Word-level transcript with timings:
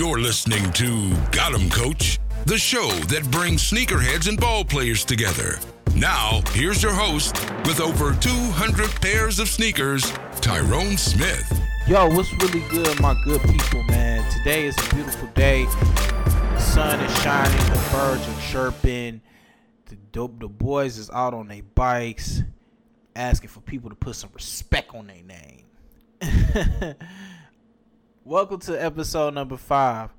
You're 0.00 0.18
listening 0.18 0.72
to 0.72 1.14
Got 1.30 1.52
'em 1.52 1.68
Coach, 1.68 2.18
the 2.46 2.56
show 2.56 2.88
that 3.08 3.30
brings 3.30 3.70
sneakerheads 3.70 4.28
and 4.28 4.40
ball 4.40 4.64
players 4.64 5.04
together. 5.04 5.58
Now, 5.94 6.40
here's 6.52 6.82
your 6.82 6.94
host 6.94 7.34
with 7.66 7.80
over 7.80 8.14
200 8.14 8.88
pairs 9.02 9.38
of 9.38 9.46
sneakers, 9.46 10.10
Tyrone 10.40 10.96
Smith. 10.96 11.52
Yo, 11.86 12.08
what's 12.14 12.32
really 12.42 12.66
good, 12.70 12.98
my 12.98 13.14
good 13.24 13.42
people, 13.42 13.82
man? 13.90 14.24
Today 14.32 14.68
is 14.68 14.78
a 14.78 14.94
beautiful 14.94 15.28
day. 15.34 15.66
The 15.66 16.58
sun 16.60 16.98
is 17.00 17.18
shining, 17.18 17.66
the 17.70 17.88
birds 17.92 18.26
are 18.26 18.50
chirping, 18.50 19.20
the 19.84 19.96
dope, 20.12 20.40
the 20.40 20.48
boys 20.48 20.96
is 20.96 21.10
out 21.10 21.34
on 21.34 21.48
their 21.48 21.62
bikes, 21.74 22.42
asking 23.14 23.50
for 23.50 23.60
people 23.60 23.90
to 23.90 23.96
put 23.96 24.16
some 24.16 24.30
respect 24.32 24.94
on 24.94 25.08
their 25.08 25.22
name. 25.22 25.66
Welcome 28.26 28.60
to 28.60 28.74
episode 28.74 29.32
number 29.32 29.56
five 29.56 30.10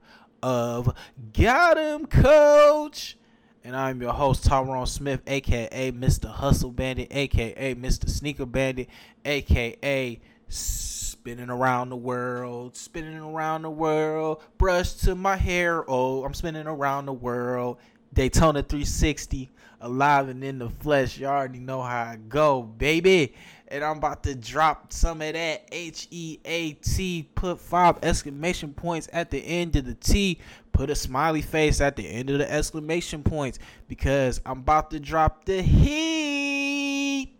of 0.41 0.91
Got 1.33 1.77
'em 1.77 2.07
Coach. 2.07 3.15
And 3.63 3.75
I'm 3.75 4.01
your 4.01 4.11
host, 4.11 4.43
Tyrone 4.43 4.87
Smith, 4.87 5.21
aka 5.27 5.91
Mr. 5.91 6.27
Hustle 6.27 6.71
Bandit, 6.71 7.09
aka 7.11 7.75
Mr. 7.75 8.09
Sneaker 8.09 8.47
Bandit, 8.47 8.89
aka 9.23 10.19
spinning 10.47 11.51
around 11.51 11.89
the 11.89 11.95
world, 11.95 12.75
spinning 12.75 13.19
around 13.19 13.61
the 13.61 13.69
world, 13.69 14.41
brush 14.57 14.93
to 14.93 15.13
my 15.13 15.37
hair. 15.37 15.85
Oh, 15.87 16.23
I'm 16.23 16.33
spinning 16.33 16.65
around 16.65 17.05
the 17.05 17.13
world. 17.13 17.77
Daytona 18.13 18.63
360, 18.63 19.51
alive 19.79 20.27
and 20.27 20.43
in 20.43 20.57
the 20.57 20.71
flesh. 20.71 21.20
You 21.20 21.27
already 21.27 21.59
know 21.59 21.83
how 21.83 22.01
I 22.01 22.17
go, 22.27 22.63
baby. 22.63 23.35
And 23.71 23.85
I'm 23.85 23.99
about 23.99 24.23
to 24.23 24.35
drop 24.35 24.91
some 24.91 25.21
of 25.21 25.31
that 25.31 25.70
H 25.71 26.09
E 26.12 26.39
A 26.43 26.73
T. 26.73 27.29
Put 27.35 27.62
five 27.62 27.99
exclamation 28.03 28.73
points 28.73 29.07
at 29.13 29.31
the 29.31 29.39
end 29.39 29.77
of 29.77 29.85
the 29.85 29.93
T. 29.93 30.39
Put 30.73 30.89
a 30.89 30.95
smiley 30.95 31.41
face 31.41 31.79
at 31.79 31.95
the 31.95 32.05
end 32.05 32.29
of 32.29 32.40
the 32.40 32.51
exclamation 32.51 33.23
points 33.23 33.60
because 33.87 34.41
I'm 34.45 34.60
about 34.60 34.91
to 34.91 34.99
drop 34.99 35.45
the 35.45 35.62
heat. 35.62 37.34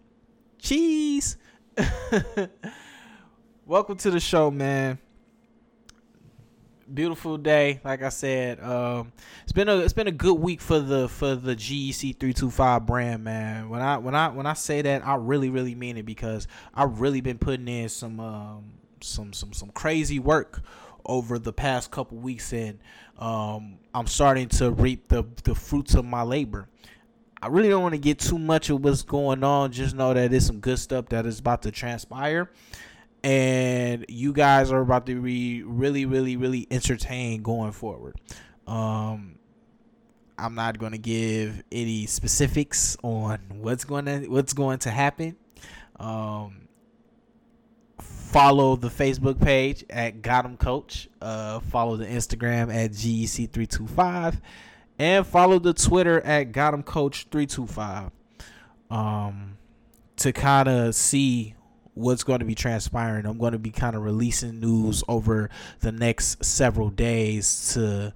Cheese. 0.58 1.36
Welcome 3.66 3.98
to 3.98 4.12
the 4.12 4.22
show, 4.22 4.50
man. 4.50 5.00
Beautiful 6.94 7.38
day, 7.38 7.80
like 7.84 8.02
I 8.02 8.10
said. 8.10 8.60
Um, 8.60 9.14
it's 9.44 9.54
been 9.54 9.70
a 9.70 9.78
it's 9.78 9.94
been 9.94 10.08
a 10.08 10.12
good 10.12 10.34
week 10.40 10.60
for 10.60 10.80
the 10.80 11.08
for 11.08 11.36
the 11.36 11.56
GEC 11.56 12.20
three 12.20 12.34
two 12.34 12.50
five 12.50 12.86
brand, 12.86 13.24
man. 13.24 13.70
When 13.70 13.82
I 13.82 13.98
when 13.98 14.16
I 14.16 14.28
when 14.30 14.46
I 14.46 14.54
say 14.54 14.82
that, 14.82 15.06
I 15.08 15.16
really 15.16 15.50
really 15.50 15.76
mean 15.76 15.98
it 15.98 16.06
because 16.06 16.48
I've 16.74 17.00
really 17.00 17.22
been 17.22 17.38
putting 17.38 17.68
in 17.68 17.88
some 17.88 18.20
um 18.20 18.74
some 19.00 19.32
some 19.32 19.54
some 19.54 19.70
crazy 19.70 20.20
work 20.20 20.62
over 21.06 21.40
the 21.40 21.54
past 21.54 21.92
couple 21.92 22.18
weeks, 22.18 22.52
and 22.52 22.80
um, 23.20 23.78
I'm 23.94 24.08
starting 24.08 24.50
to 24.50 24.72
reap 24.72 25.08
the 25.08 25.24
the 25.44 25.56
fruits 25.56 25.94
of 25.96 26.04
my 26.04 26.24
labor. 26.24 26.68
I 27.42 27.48
really 27.48 27.70
don't 27.70 27.82
want 27.82 27.94
to 27.94 28.00
get 28.00 28.20
too 28.20 28.38
much 28.38 28.70
of 28.70 28.84
what's 28.84 29.02
going 29.02 29.44
on. 29.44 29.72
Just 29.72 29.96
know 29.96 30.14
that 30.14 30.32
there's 30.32 30.46
some 30.46 30.60
good 30.60 30.78
stuff 30.78 31.10
that 31.10 31.26
is 31.26 31.40
about 31.40 31.62
to 31.64 31.72
transpire 31.72 32.50
and 33.24 34.06
you 34.10 34.34
guys 34.34 34.72
are 34.72 34.82
about 34.82 35.06
to 35.06 35.22
be 35.22 35.64
really, 35.64 36.06
really, 36.06 36.38
really 36.38 36.68
entertained 36.72 37.44
going 37.44 37.72
forward. 37.72 38.16
Um, 38.68 39.36
I'm 40.38 40.56
not 40.56 40.80
going 40.80 40.94
to 40.94 40.98
give 40.98 41.64
any 41.72 42.08
specifics 42.08 42.98
on 43.04 43.40
what's 43.60 43.84
going 43.84 44.06
to 44.06 44.28
what's 44.28 44.54
going 44.54 44.80
to 44.80 44.90
happen. 44.90 45.36
Um, 46.00 46.68
follow 48.00 48.76
the 48.76 48.88
Facebook 48.88 49.40
page 49.40 49.86
at 49.90 50.22
Got 50.24 50.46
'em 50.46 50.58
Coach. 50.58 51.08
Uh, 51.22 51.60
follow 51.60 51.98
the 51.98 52.08
Instagram 52.08 52.74
at 52.74 52.92
GEC325, 52.92 54.42
and 54.98 55.28
follow 55.28 55.60
the 55.60 55.74
Twitter 55.74 56.22
at 56.22 56.52
Got 56.52 56.74
'em 56.74 56.82
Coach 56.82 57.28
325. 57.30 58.12
Um, 58.90 59.58
to 60.18 60.32
kind 60.34 60.68
of 60.68 60.96
see 60.96 61.56
what's 61.94 62.24
going 62.24 62.40
to 62.40 62.46
be 62.46 62.56
transpiring. 62.56 63.26
I'm 63.26 63.38
going 63.38 63.54
to 63.54 63.60
be 63.60 63.72
kind 63.72 63.96
of 63.96 64.04
releasing 64.04 64.60
news 64.60 65.04
over 65.08 65.50
the 65.80 65.92
next 65.92 66.44
several 66.44 66.90
days 66.90 67.74
to 67.74 68.14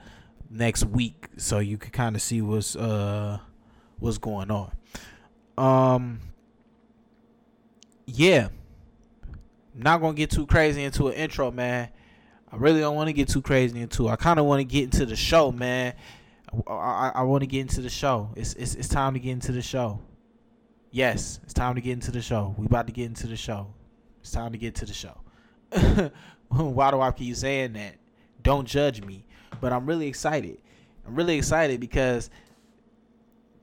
next 0.50 0.86
week, 0.86 1.28
so 1.38 1.60
you 1.60 1.78
can 1.78 1.92
kind 1.92 2.16
of 2.16 2.22
see 2.22 2.42
what's 2.42 2.76
uh 2.76 3.40
what's 4.00 4.18
going 4.18 4.52
on. 4.52 4.72
Um, 5.58 6.20
yeah, 8.06 8.50
not 9.74 10.02
gonna 10.02 10.14
get 10.14 10.30
too 10.30 10.46
crazy 10.46 10.84
into 10.84 11.08
an 11.08 11.14
intro, 11.14 11.52
man. 11.52 11.90
I 12.52 12.58
really 12.58 12.80
don't 12.80 12.96
want 12.96 13.08
to 13.08 13.14
get 13.14 13.28
too 13.28 13.42
crazy 13.42 13.80
into. 13.80 14.08
I 14.08 14.16
kind 14.16 14.40
of 14.40 14.46
want 14.46 14.60
to 14.60 14.64
get 14.64 14.84
into 14.86 15.06
the 15.06 15.16
show, 15.16 15.52
man. 15.52 15.94
I, 16.68 16.72
I, 16.72 17.12
I 17.16 17.22
want 17.24 17.42
to 17.42 17.48
get 17.48 17.62
into 17.62 17.82
the 17.82 17.90
show. 17.90 18.30
It's, 18.36 18.54
it's 18.54 18.76
it's 18.76 18.88
time 18.88 19.14
to 19.14 19.20
get 19.20 19.32
into 19.32 19.52
the 19.52 19.62
show. 19.62 20.00
Yes, 20.96 21.42
it's 21.44 21.54
time 21.54 21.76
to 21.76 21.82
get 21.82 21.92
into 21.92 22.10
the 22.10 22.22
show. 22.22 22.56
We 22.58 22.68
about 22.68 22.88
to 22.88 22.94
get 22.94 23.08
into 23.08 23.28
the 23.28 23.36
show. 23.36 23.68
It's 24.22 24.32
time 24.32 24.54
to 24.54 24.58
get 24.58 24.76
to 24.76 24.86
the 24.86 24.94
show. 24.94 25.18
Why 26.48 26.90
do 26.90 27.02
I 27.02 27.12
keep 27.12 27.36
saying 27.36 27.74
that? 27.74 27.96
Don't 28.42 28.66
judge 28.66 29.02
me. 29.04 29.26
But 29.60 29.74
I'm 29.74 29.86
really 29.86 30.08
excited. 30.08 30.58
I'm 31.06 31.14
really 31.14 31.36
excited 31.36 31.82
because 31.82 32.30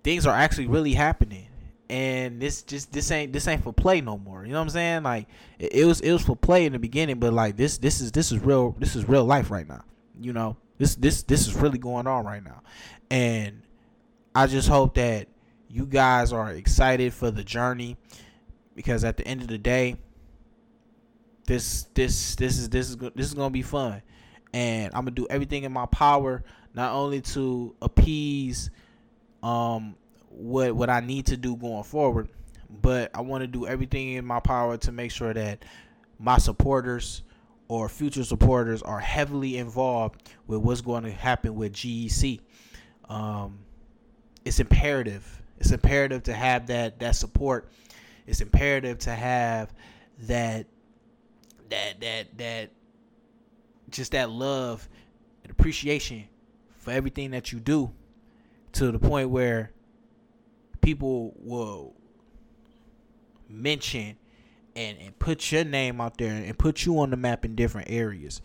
things 0.04 0.26
are 0.26 0.36
actually 0.36 0.66
really 0.66 0.92
happening. 0.92 1.46
And 1.88 2.38
this 2.38 2.60
just 2.64 2.92
this 2.92 3.10
ain't 3.10 3.32
this 3.32 3.48
ain't 3.48 3.64
for 3.64 3.72
play 3.72 4.02
no 4.02 4.18
more. 4.18 4.44
You 4.44 4.52
know 4.52 4.58
what 4.58 4.64
I'm 4.64 4.68
saying? 4.68 5.02
Like 5.02 5.26
it, 5.58 5.72
it 5.72 5.84
was 5.86 6.02
it 6.02 6.12
was 6.12 6.20
for 6.20 6.36
play 6.36 6.66
in 6.66 6.74
the 6.74 6.78
beginning, 6.78 7.18
but 7.18 7.32
like 7.32 7.56
this 7.56 7.78
this 7.78 8.02
is 8.02 8.12
this 8.12 8.30
is 8.30 8.40
real 8.40 8.76
this 8.78 8.94
is 8.94 9.08
real 9.08 9.24
life 9.24 9.50
right 9.50 9.66
now. 9.66 9.84
You 10.20 10.34
know? 10.34 10.58
This 10.76 10.96
this 10.96 11.22
this 11.22 11.48
is 11.48 11.54
really 11.54 11.78
going 11.78 12.06
on 12.06 12.26
right 12.26 12.44
now. 12.44 12.60
And 13.10 13.62
I 14.34 14.48
just 14.48 14.68
hope 14.68 14.96
that 14.96 15.28
you 15.72 15.86
guys 15.86 16.32
are 16.32 16.50
excited 16.50 17.14
for 17.14 17.30
the 17.30 17.42
journey 17.42 17.96
because 18.74 19.04
at 19.04 19.16
the 19.16 19.26
end 19.26 19.40
of 19.40 19.48
the 19.48 19.58
day 19.58 19.96
this 21.46 21.88
this 21.94 22.36
this 22.36 22.58
is 22.58 22.68
this 22.68 22.90
is 22.90 22.96
this 22.96 23.26
is 23.26 23.34
going 23.34 23.48
to 23.48 23.52
be 23.52 23.62
fun 23.62 24.02
and 24.52 24.92
I'm 24.94 25.04
going 25.04 25.14
to 25.14 25.22
do 25.22 25.26
everything 25.30 25.64
in 25.64 25.72
my 25.72 25.86
power 25.86 26.44
not 26.74 26.92
only 26.92 27.22
to 27.22 27.74
appease 27.80 28.70
um 29.42 29.96
what 30.28 30.76
what 30.76 30.90
I 30.90 31.00
need 31.00 31.26
to 31.26 31.36
do 31.36 31.56
going 31.56 31.84
forward 31.84 32.28
but 32.68 33.10
I 33.14 33.22
want 33.22 33.42
to 33.42 33.48
do 33.48 33.66
everything 33.66 34.12
in 34.12 34.26
my 34.26 34.40
power 34.40 34.76
to 34.78 34.92
make 34.92 35.10
sure 35.10 35.32
that 35.32 35.64
my 36.18 36.38
supporters 36.38 37.22
or 37.68 37.88
future 37.88 38.24
supporters 38.24 38.82
are 38.82 39.00
heavily 39.00 39.56
involved 39.56 40.30
with 40.46 40.60
what's 40.60 40.80
going 40.80 41.04
to 41.04 41.10
happen 41.10 41.54
with 41.54 41.72
GEC. 41.72 42.40
Um, 43.08 43.60
it's 44.44 44.60
imperative. 44.60 45.41
It's 45.62 45.70
imperative 45.70 46.24
to 46.24 46.32
have 46.32 46.66
that 46.66 46.98
that 46.98 47.14
support. 47.14 47.70
It's 48.26 48.40
imperative 48.40 48.98
to 48.98 49.12
have 49.12 49.72
that 50.22 50.66
that 51.70 52.00
that 52.00 52.36
that 52.36 52.70
just 53.88 54.10
that 54.10 54.28
love 54.28 54.88
and 55.44 55.52
appreciation 55.52 56.24
for 56.78 56.90
everything 56.90 57.30
that 57.30 57.52
you 57.52 57.60
do 57.60 57.92
to 58.72 58.90
the 58.90 58.98
point 58.98 59.30
where 59.30 59.70
people 60.80 61.32
will 61.36 61.94
mention 63.48 64.16
and, 64.74 64.98
and 64.98 65.16
put 65.20 65.52
your 65.52 65.62
name 65.62 66.00
out 66.00 66.18
there 66.18 66.32
and 66.32 66.58
put 66.58 66.84
you 66.84 66.98
on 66.98 67.10
the 67.10 67.16
map 67.16 67.44
in 67.44 67.54
different 67.54 67.88
areas. 67.88 68.42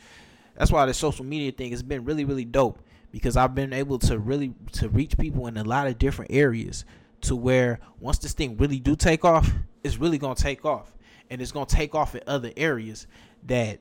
That's 0.55 0.71
why 0.71 0.85
the 0.85 0.93
social 0.93 1.25
media 1.25 1.51
thing 1.51 1.71
has 1.71 1.81
been 1.81 2.05
really, 2.05 2.25
really 2.25 2.45
dope 2.45 2.79
because 3.11 3.35
I've 3.35 3.55
been 3.55 3.73
able 3.73 3.97
to 3.99 4.19
really 4.19 4.53
to 4.73 4.87
reach 4.87 5.17
people 5.17 5.47
in 5.47 5.57
a 5.57 5.63
lot 5.63 5.87
of 5.87 5.97
different 5.97 6.29
areas 6.31 6.85
to 7.21 7.35
where 7.35 7.79
once 7.99 8.17
this 8.19 8.33
thing 8.33 8.57
really 8.57 8.79
do 8.79 8.95
take 8.95 9.25
off, 9.25 9.51
it's 9.83 9.97
really 9.97 10.17
gonna 10.17 10.35
take 10.35 10.65
off. 10.65 10.93
And 11.29 11.41
it's 11.41 11.51
gonna 11.51 11.65
take 11.65 11.95
off 11.95 12.15
in 12.15 12.21
other 12.27 12.51
areas 12.55 13.07
that 13.43 13.79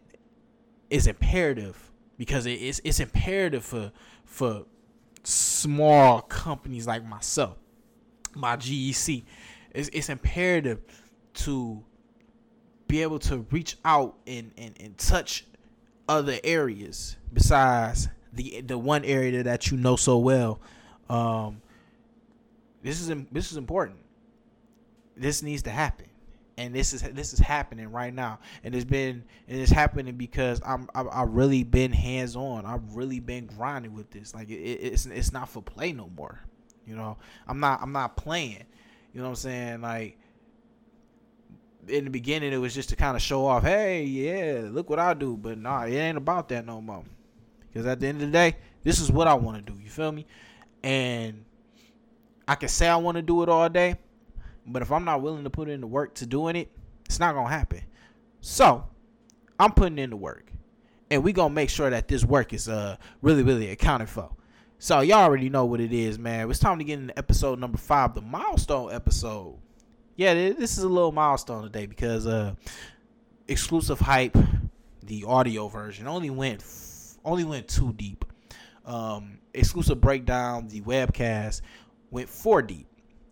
is 0.90 1.06
imperative 1.06 1.92
because 2.18 2.46
it's 2.46 2.80
it's 2.84 3.00
imperative 3.00 3.64
for 3.64 3.92
for 4.24 4.64
small 5.22 6.22
companies 6.22 6.86
like 6.86 7.04
myself, 7.04 7.56
my 8.34 8.56
GEC. 8.56 9.24
It's 9.74 9.88
it's 9.92 10.08
imperative 10.08 10.80
to 11.34 11.82
be 12.88 13.02
able 13.02 13.18
to 13.18 13.44
reach 13.50 13.76
out 13.84 14.16
and, 14.26 14.52
and, 14.56 14.74
and 14.80 14.96
touch 14.96 15.44
other 16.08 16.38
areas 16.44 17.16
besides 17.32 18.08
the 18.32 18.60
the 18.60 18.78
one 18.78 19.04
area 19.04 19.42
that 19.42 19.70
you 19.70 19.76
know 19.76 19.96
so 19.96 20.18
well. 20.18 20.60
Um, 21.08 21.60
this 22.86 23.00
is 23.00 23.12
this 23.32 23.50
is 23.50 23.58
important. 23.58 23.98
This 25.16 25.42
needs 25.42 25.62
to 25.62 25.70
happen, 25.70 26.06
and 26.58 26.74
this 26.74 26.92
is 26.92 27.02
this 27.02 27.32
is 27.32 27.38
happening 27.38 27.90
right 27.90 28.12
now, 28.12 28.38
and 28.62 28.74
it's 28.74 28.84
been 28.84 29.24
and 29.48 29.60
it's 29.60 29.72
happening 29.72 30.16
because 30.16 30.60
I'm 30.64 30.88
I, 30.94 31.02
I 31.02 31.22
really 31.22 31.64
been 31.64 31.92
hands 31.92 32.36
on. 32.36 32.64
I've 32.64 32.94
really 32.94 33.20
been 33.20 33.46
grinding 33.46 33.94
with 33.94 34.10
this. 34.10 34.34
Like 34.34 34.50
it, 34.50 34.54
it's 34.54 35.06
it's 35.06 35.32
not 35.32 35.48
for 35.48 35.62
play 35.62 35.92
no 35.92 36.10
more. 36.16 36.40
You 36.86 36.96
know, 36.96 37.16
I'm 37.48 37.60
not 37.60 37.82
I'm 37.82 37.92
not 37.92 38.16
playing. 38.16 38.64
You 39.12 39.20
know 39.20 39.28
what 39.28 39.30
I'm 39.30 39.36
saying? 39.36 39.80
Like 39.80 40.18
in 41.88 42.04
the 42.04 42.10
beginning 42.10 42.52
it 42.52 42.58
was 42.58 42.74
just 42.74 42.88
to 42.90 42.96
kind 42.96 43.16
of 43.16 43.22
show 43.22 43.46
off, 43.46 43.62
hey, 43.62 44.04
yeah, 44.04 44.68
look 44.70 44.90
what 44.90 44.98
I 44.98 45.14
do. 45.14 45.36
But 45.36 45.58
nah, 45.58 45.84
it 45.84 45.94
ain't 45.94 46.18
about 46.18 46.48
that 46.50 46.66
no 46.66 46.80
more. 46.80 47.04
Because 47.68 47.86
at 47.86 48.00
the 48.00 48.06
end 48.06 48.22
of 48.22 48.28
the 48.28 48.32
day, 48.32 48.56
this 48.82 49.00
is 49.00 49.10
what 49.10 49.26
I 49.26 49.34
want 49.34 49.64
to 49.64 49.72
do. 49.72 49.78
You 49.78 49.90
feel 49.90 50.12
me? 50.12 50.26
And 50.82 51.44
I 52.48 52.54
can 52.54 52.68
say 52.68 52.88
I 52.88 52.96
want 52.96 53.16
to 53.16 53.22
do 53.22 53.42
it 53.42 53.48
all 53.48 53.68
day, 53.68 53.96
but 54.66 54.82
if 54.82 54.92
I'm 54.92 55.04
not 55.04 55.22
willing 55.22 55.44
to 55.44 55.50
put 55.50 55.68
in 55.68 55.80
the 55.80 55.86
work 55.86 56.14
to 56.16 56.26
doing 56.26 56.56
it, 56.56 56.70
it's 57.04 57.18
not 57.18 57.34
gonna 57.34 57.48
happen. 57.48 57.82
So 58.40 58.84
I'm 59.58 59.72
putting 59.72 59.98
in 59.98 60.10
the 60.10 60.16
work, 60.16 60.52
and 61.10 61.24
we 61.24 61.32
gonna 61.32 61.54
make 61.54 61.70
sure 61.70 61.90
that 61.90 62.08
this 62.08 62.24
work 62.24 62.52
is 62.52 62.68
uh 62.68 62.96
really 63.22 63.42
really 63.42 63.70
accounted 63.70 64.08
for. 64.08 64.30
So 64.78 65.00
y'all 65.00 65.24
already 65.24 65.48
know 65.48 65.64
what 65.64 65.80
it 65.80 65.92
is, 65.92 66.18
man. 66.18 66.50
It's 66.50 66.58
time 66.58 66.78
to 66.78 66.84
get 66.84 66.98
into 66.98 67.18
episode 67.18 67.58
number 67.58 67.78
five, 67.78 68.14
the 68.14 68.20
milestone 68.20 68.92
episode. 68.92 69.56
Yeah, 70.16 70.34
this 70.34 70.78
is 70.78 70.84
a 70.84 70.88
little 70.88 71.12
milestone 71.12 71.64
today 71.64 71.86
because 71.86 72.26
uh 72.26 72.54
exclusive 73.48 74.00
hype, 74.00 74.36
the 75.02 75.24
audio 75.24 75.68
version 75.68 76.06
only 76.06 76.30
went 76.30 76.62
only 77.24 77.44
went 77.44 77.68
too 77.68 77.92
deep. 77.94 78.24
Um, 78.84 79.38
exclusive 79.52 80.00
breakdown, 80.00 80.68
the 80.68 80.80
webcast 80.82 81.60
went 82.10 82.28
four 82.28 82.62
deep. 82.62 82.86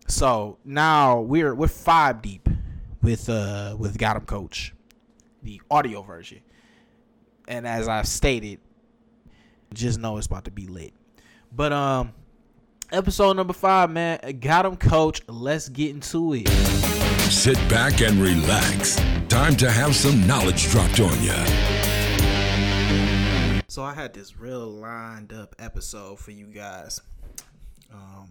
So 0.06 0.58
now 0.64 1.20
we're 1.20 1.54
we're 1.54 1.68
five 1.68 2.22
deep 2.22 2.48
with 3.02 3.28
uh 3.28 3.76
with 3.78 3.98
Got 3.98 4.16
'em 4.16 4.26
Coach, 4.26 4.74
the 5.42 5.60
audio 5.70 6.02
version. 6.02 6.40
And 7.48 7.66
as 7.66 7.88
I've 7.88 8.08
stated, 8.08 8.60
just 9.72 9.98
know 9.98 10.16
it's 10.16 10.26
about 10.26 10.44
to 10.44 10.50
be 10.50 10.66
lit. 10.66 10.92
But 11.52 11.72
um 11.72 12.12
episode 12.92 13.36
number 13.36 13.52
five, 13.54 13.90
man, 13.90 14.18
Got 14.40 14.66
'em 14.66 14.76
Coach. 14.76 15.22
Let's 15.28 15.68
get 15.68 15.90
into 15.90 16.34
it. 16.34 16.48
Sit 17.30 17.56
back 17.68 18.00
and 18.02 18.20
relax. 18.20 18.96
Time 19.28 19.56
to 19.56 19.70
have 19.70 19.96
some 19.96 20.26
knowledge 20.26 20.68
dropped 20.70 21.00
on 21.00 21.22
you. 21.22 21.32
So 23.68 23.82
I 23.82 23.92
had 23.92 24.12
this 24.14 24.38
real 24.38 24.68
lined 24.68 25.32
up 25.32 25.56
episode 25.58 26.20
for 26.20 26.30
you 26.30 26.46
guys. 26.46 27.00
Um, 27.92 28.28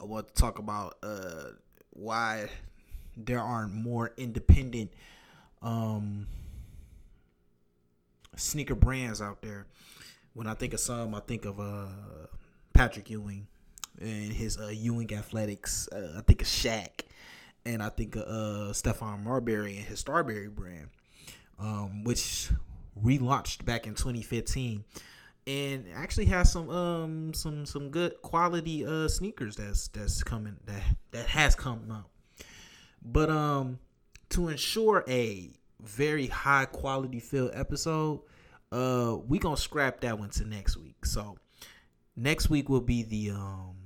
I 0.00 0.04
want 0.04 0.28
to 0.28 0.34
talk 0.34 0.58
about 0.58 0.96
uh, 1.02 1.50
why 1.90 2.48
there 3.16 3.40
aren't 3.40 3.72
more 3.72 4.12
independent 4.16 4.90
um, 5.62 6.26
sneaker 8.36 8.74
brands 8.74 9.20
out 9.22 9.42
there. 9.42 9.66
When 10.34 10.46
I 10.46 10.54
think 10.54 10.74
of 10.74 10.80
some, 10.80 11.14
I 11.14 11.20
think 11.20 11.44
of 11.44 11.60
uh, 11.60 11.86
Patrick 12.72 13.08
Ewing 13.08 13.46
and 14.00 14.32
his 14.32 14.58
uh, 14.58 14.68
Ewing 14.68 15.12
Athletics. 15.14 15.88
Uh, 15.92 16.14
I 16.18 16.22
think 16.22 16.42
of 16.42 16.48
Shaq, 16.48 17.02
and 17.64 17.82
I 17.82 17.88
think 17.88 18.16
of 18.16 18.22
uh, 18.22 18.72
Stephon 18.72 19.22
Marbury 19.22 19.76
and 19.76 19.86
his 19.86 20.00
Starbury 20.00 20.48
brand, 20.48 20.88
um, 21.58 22.02
which 22.02 22.50
relaunched 23.00 23.64
back 23.64 23.86
in 23.86 23.94
2015 23.94 24.84
and 25.46 25.86
actually 25.94 26.24
has 26.24 26.50
some 26.50 26.70
um 26.70 27.34
some 27.34 27.66
some 27.66 27.90
good 27.90 28.20
quality 28.22 28.84
uh 28.86 29.08
sneakers 29.08 29.56
that's 29.56 29.88
that's 29.88 30.22
coming 30.22 30.56
that 30.64 30.82
that 31.10 31.26
has 31.26 31.54
come 31.54 31.90
out 31.90 32.08
but 33.02 33.28
um 33.28 33.78
to 34.30 34.48
ensure 34.48 35.04
a 35.06 35.50
very 35.80 36.26
high 36.28 36.64
quality 36.64 37.20
filled 37.20 37.50
episode 37.52 38.20
uh 38.74 39.16
we 39.28 39.38
gonna 39.38 39.56
scrap 39.56 40.00
that 40.00 40.18
one 40.18 40.30
to 40.30 40.44
next 40.44 40.76
week. 40.76 41.06
So 41.06 41.38
next 42.16 42.50
week 42.50 42.68
will 42.68 42.80
be 42.80 43.04
the 43.04 43.30
um 43.30 43.76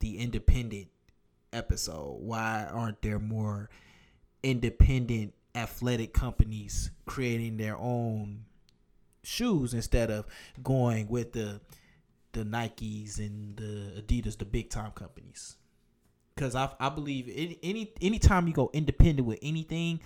the 0.00 0.18
independent 0.18 0.88
episode. 1.52 2.18
Why 2.20 2.66
aren't 2.70 3.00
there 3.00 3.18
more 3.18 3.70
independent 4.42 5.32
athletic 5.54 6.12
companies 6.12 6.90
creating 7.06 7.56
their 7.56 7.76
own 7.78 8.44
shoes 9.24 9.74
instead 9.74 10.10
of 10.10 10.26
going 10.62 11.08
with 11.08 11.32
the 11.32 11.60
the 12.32 12.44
Nikes 12.44 13.18
and 13.18 13.56
the 13.56 14.02
Adidas, 14.02 14.36
the 14.38 14.44
big 14.44 14.68
time 14.68 14.90
companies. 14.92 15.56
Cause 16.36 16.54
I 16.54 16.70
I 16.80 16.88
believe 16.88 17.28
any 17.32 17.58
any 17.62 17.92
anytime 18.00 18.48
you 18.48 18.54
go 18.54 18.70
independent 18.72 19.26
with 19.26 19.38
anything, 19.40 20.00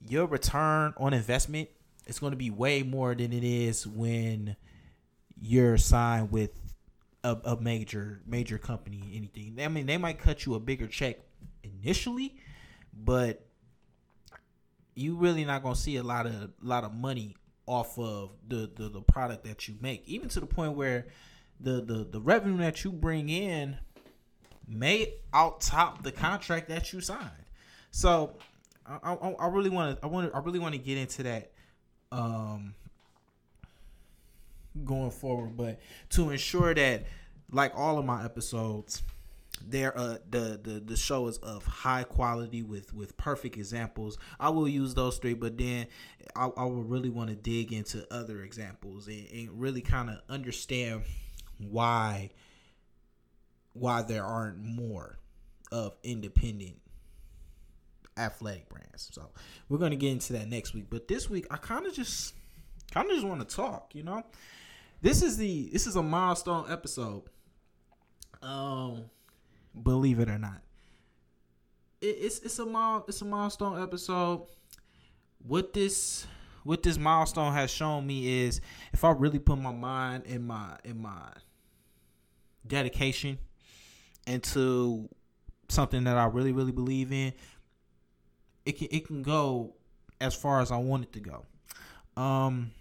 your 0.00 0.26
return 0.26 0.94
on 0.96 1.12
investment 1.12 1.68
is 2.06 2.20
going 2.20 2.30
to 2.30 2.36
be 2.36 2.50
way 2.50 2.82
more 2.82 3.14
than 3.14 3.32
it 3.32 3.42
is 3.42 3.86
when 3.86 4.56
you're 5.40 5.76
signed 5.76 6.30
with 6.30 6.52
a, 7.24 7.36
a 7.44 7.60
major 7.60 8.20
major 8.26 8.58
company. 8.58 9.02
Anything. 9.14 9.56
I 9.60 9.68
mean, 9.68 9.86
they 9.86 9.98
might 9.98 10.20
cut 10.20 10.46
you 10.46 10.54
a 10.54 10.60
bigger 10.60 10.86
check 10.86 11.18
initially, 11.64 12.36
but 12.94 13.44
you 14.94 15.16
really 15.16 15.44
not 15.44 15.62
gonna 15.62 15.74
see 15.74 15.96
a 15.96 16.02
lot 16.02 16.26
of 16.26 16.52
lot 16.62 16.84
of 16.84 16.94
money 16.94 17.36
off 17.66 17.98
of 17.98 18.30
the, 18.46 18.70
the 18.74 18.88
the 18.88 19.00
product 19.00 19.44
that 19.44 19.68
you 19.68 19.74
make. 19.80 20.02
Even 20.06 20.28
to 20.30 20.40
the 20.40 20.46
point 20.46 20.74
where 20.74 21.06
the 21.60 21.82
the 21.82 22.06
the 22.10 22.20
revenue 22.20 22.58
that 22.58 22.84
you 22.84 22.92
bring 22.92 23.28
in 23.28 23.76
may 24.68 25.14
out 25.32 25.60
top 25.60 26.02
the 26.02 26.12
contract 26.12 26.68
that 26.68 26.92
you 26.92 27.00
signed. 27.00 27.30
So 27.90 28.34
I 28.86 29.48
really 29.48 29.70
want 29.70 29.96
to 29.98 30.04
i 30.04 30.08
want 30.08 30.32
i 30.32 30.38
really 30.38 30.60
want 30.60 30.74
to 30.74 30.78
get 30.78 30.96
into 30.96 31.24
that 31.24 31.50
um 32.12 32.74
going 34.84 35.10
forward. 35.10 35.56
But 35.56 35.80
to 36.10 36.30
ensure 36.30 36.74
that 36.74 37.04
like 37.50 37.72
all 37.74 37.98
of 37.98 38.04
my 38.04 38.24
episodes 38.24 39.02
there 39.64 39.96
uh 39.96 40.18
the, 40.28 40.60
the 40.62 40.82
the 40.84 40.96
show 40.96 41.26
is 41.28 41.38
of 41.38 41.64
high 41.64 42.02
quality 42.02 42.62
with 42.62 42.92
with 42.92 43.16
perfect 43.16 43.56
examples. 43.56 44.18
I 44.38 44.50
will 44.50 44.68
use 44.68 44.94
those 44.94 45.18
three 45.18 45.34
but 45.34 45.56
then 45.56 45.86
i, 46.34 46.44
I 46.44 46.64
will 46.64 46.82
really 46.82 47.10
want 47.10 47.30
to 47.30 47.36
dig 47.36 47.72
into 47.72 48.06
other 48.12 48.42
examples 48.42 49.06
and, 49.06 49.26
and 49.32 49.60
really 49.60 49.80
kind 49.80 50.10
of 50.10 50.20
understand 50.28 51.02
why 51.58 52.30
why 53.72 54.02
there 54.02 54.24
aren't 54.24 54.58
more 54.58 55.18
of 55.72 55.96
independent 56.02 56.80
athletic 58.16 58.68
brands. 58.68 59.10
So 59.12 59.30
we're 59.68 59.78
going 59.78 59.90
to 59.90 59.96
get 59.96 60.12
into 60.12 60.32
that 60.34 60.48
next 60.48 60.74
week 60.74 60.86
but 60.88 61.08
this 61.08 61.28
week 61.28 61.46
i 61.50 61.56
kind 61.56 61.86
of 61.86 61.92
just 61.94 62.34
kind 62.92 63.08
of 63.08 63.14
just 63.14 63.26
want 63.26 63.46
to 63.46 63.56
talk 63.56 63.94
you 63.94 64.02
know? 64.02 64.22
This 65.02 65.22
is 65.22 65.36
the 65.36 65.68
this 65.72 65.86
is 65.86 65.96
a 65.96 66.02
milestone 66.02 66.70
episode. 66.70 67.24
Um 68.42 69.04
believe 69.82 70.20
it 70.20 70.28
or 70.28 70.38
not. 70.38 70.60
It, 72.00 72.16
it's 72.20 72.38
it's 72.40 72.58
a 72.58 72.66
mile, 72.66 73.04
it's 73.08 73.20
a 73.22 73.24
milestone 73.24 73.82
episode. 73.82 74.46
What 75.46 75.72
this 75.72 76.26
what 76.64 76.82
this 76.82 76.98
milestone 76.98 77.52
has 77.52 77.70
shown 77.70 78.06
me 78.06 78.44
is 78.44 78.60
if 78.92 79.04
I 79.04 79.12
really 79.12 79.38
put 79.38 79.58
my 79.58 79.72
mind 79.72 80.24
in 80.26 80.46
my 80.46 80.76
in 80.84 81.00
my 81.00 81.28
dedication 82.66 83.38
into 84.26 85.08
something 85.68 86.04
that 86.04 86.16
I 86.16 86.26
really 86.26 86.52
really 86.52 86.72
believe 86.72 87.12
in, 87.12 87.32
it 88.64 88.78
can 88.78 88.88
it 88.90 89.06
can 89.06 89.22
go 89.22 89.74
as 90.20 90.34
far 90.34 90.60
as 90.60 90.72
I 90.72 90.78
want 90.78 91.04
it 91.04 91.12
to 91.12 91.20
go. 91.20 91.44
Um 92.20 92.72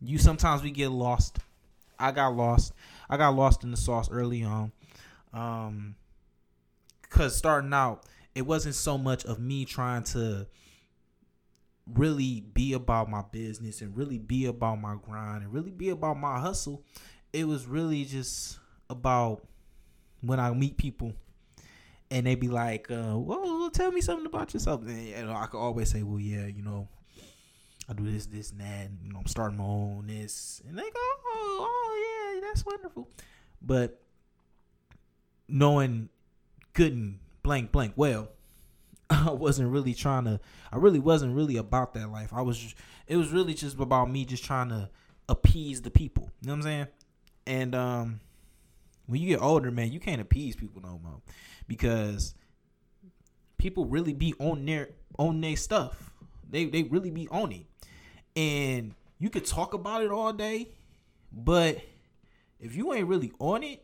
you 0.00 0.18
sometimes 0.18 0.62
we 0.62 0.70
get 0.70 0.90
lost. 0.90 1.38
I 1.98 2.12
got 2.12 2.34
lost. 2.34 2.72
I 3.08 3.16
got 3.16 3.34
lost 3.34 3.64
in 3.64 3.70
the 3.70 3.76
sauce 3.76 4.10
early 4.10 4.42
on. 4.42 4.72
Um, 5.34 5.96
cause 7.10 7.36
starting 7.36 7.72
out, 7.72 8.06
it 8.34 8.42
wasn't 8.42 8.74
so 8.74 8.96
much 8.96 9.24
of 9.24 9.38
me 9.38 9.64
trying 9.64 10.04
to 10.04 10.46
really 11.92 12.40
be 12.40 12.72
about 12.72 13.10
my 13.10 13.22
business 13.30 13.80
and 13.82 13.96
really 13.96 14.18
be 14.18 14.46
about 14.46 14.80
my 14.80 14.96
grind 15.02 15.42
and 15.42 15.52
really 15.52 15.70
be 15.70 15.90
about 15.90 16.18
my 16.18 16.38
hustle. 16.38 16.82
It 17.32 17.46
was 17.46 17.66
really 17.66 18.04
just 18.04 18.58
about 18.88 19.46
when 20.20 20.40
I 20.40 20.50
meet 20.52 20.76
people 20.76 21.12
and 22.10 22.26
they 22.26 22.34
be 22.36 22.48
like, 22.48 22.90
uh, 22.90 23.18
well, 23.18 23.70
tell 23.70 23.90
me 23.90 24.00
something 24.00 24.26
about 24.26 24.54
yourself. 24.54 24.82
And, 24.82 25.08
you 25.08 25.24
know, 25.24 25.34
I 25.34 25.46
could 25.46 25.58
always 25.58 25.90
say, 25.90 26.02
well, 26.02 26.20
yeah, 26.20 26.46
you 26.46 26.62
know, 26.62 26.88
I 27.88 27.92
do 27.92 28.10
this, 28.10 28.26
this, 28.26 28.52
and 28.52 28.60
that. 28.60 28.86
And, 28.86 28.98
you 29.02 29.12
know, 29.12 29.18
I'm 29.18 29.26
starting 29.26 29.58
my 29.58 29.64
own 29.64 30.06
this. 30.06 30.62
And 30.66 30.78
they 30.78 30.82
go, 30.82 30.90
oh, 30.94 31.58
oh, 31.60 32.34
yeah, 32.34 32.46
that's 32.46 32.64
wonderful. 32.64 33.08
But 33.60 34.03
knowing 35.48 36.08
good 36.72 36.92
and 36.92 37.18
blank 37.42 37.70
blank 37.72 37.92
well 37.96 38.28
i 39.10 39.30
wasn't 39.30 39.70
really 39.70 39.94
trying 39.94 40.24
to 40.24 40.40
i 40.72 40.76
really 40.76 40.98
wasn't 40.98 41.34
really 41.34 41.56
about 41.56 41.94
that 41.94 42.10
life. 42.10 42.32
I 42.32 42.42
was 42.42 42.58
just, 42.58 42.74
it 43.06 43.16
was 43.16 43.30
really 43.30 43.54
just 43.54 43.78
about 43.78 44.10
me 44.10 44.24
just 44.24 44.44
trying 44.44 44.70
to 44.70 44.88
appease 45.28 45.82
the 45.82 45.90
people. 45.90 46.30
You 46.40 46.48
know 46.48 46.54
what 46.54 46.56
i'm 46.58 46.62
saying? 46.62 46.86
And 47.46 47.74
um 47.74 48.20
when 49.06 49.20
you 49.20 49.28
get 49.28 49.42
older 49.42 49.70
man 49.70 49.92
you 49.92 50.00
can't 50.00 50.20
appease 50.20 50.56
people 50.56 50.80
no 50.82 50.98
more 51.02 51.20
because 51.68 52.34
people 53.58 53.84
really 53.84 54.14
be 54.14 54.34
on 54.38 54.64
their 54.64 54.90
on 55.18 55.40
their 55.40 55.56
stuff. 55.56 56.10
They 56.48 56.66
they 56.66 56.82
really 56.84 57.10
be 57.10 57.28
on 57.28 57.52
it. 57.52 57.66
And 58.36 58.94
you 59.18 59.30
could 59.30 59.44
talk 59.44 59.74
about 59.74 60.02
it 60.02 60.10
all 60.10 60.32
day 60.32 60.70
but 61.32 61.78
if 62.60 62.76
you 62.76 62.92
ain't 62.92 63.08
really 63.08 63.32
on 63.38 63.62
it 63.62 63.83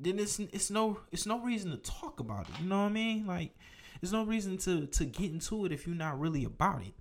then 0.00 0.18
it's 0.18 0.38
it's 0.38 0.70
no 0.70 0.98
it's 1.12 1.26
no 1.26 1.40
reason 1.40 1.70
to 1.70 1.76
talk 1.76 2.20
about 2.20 2.48
it. 2.48 2.54
You 2.60 2.68
know 2.68 2.82
what 2.82 2.88
I 2.88 2.92
mean? 2.92 3.26
Like 3.26 3.54
there's 4.00 4.12
no 4.12 4.24
reason 4.24 4.56
to 4.58 4.86
to 4.86 5.04
get 5.04 5.30
into 5.30 5.66
it 5.66 5.72
if 5.72 5.86
you're 5.86 5.96
not 5.96 6.18
really 6.18 6.44
about 6.44 6.82
it. 6.82 6.94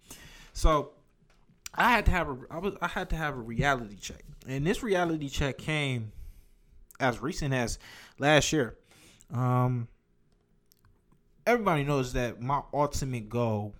So 0.53 0.91
I 1.73 1.91
had 1.91 2.05
to 2.05 2.11
have 2.11 2.29
a 2.29 2.37
I 2.51 2.59
was 2.59 2.75
I 2.81 2.87
had 2.87 3.09
to 3.11 3.15
have 3.15 3.35
a 3.35 3.41
reality 3.41 3.95
check, 3.95 4.23
and 4.47 4.67
this 4.67 4.83
reality 4.83 5.29
check 5.29 5.57
came 5.57 6.11
as 6.99 7.21
recent 7.21 7.53
as 7.53 7.79
last 8.17 8.51
year. 8.51 8.77
Um, 9.33 9.87
everybody 11.45 11.83
knows 11.83 12.13
that 12.13 12.41
my 12.41 12.61
ultimate 12.73 13.29
goal 13.29 13.75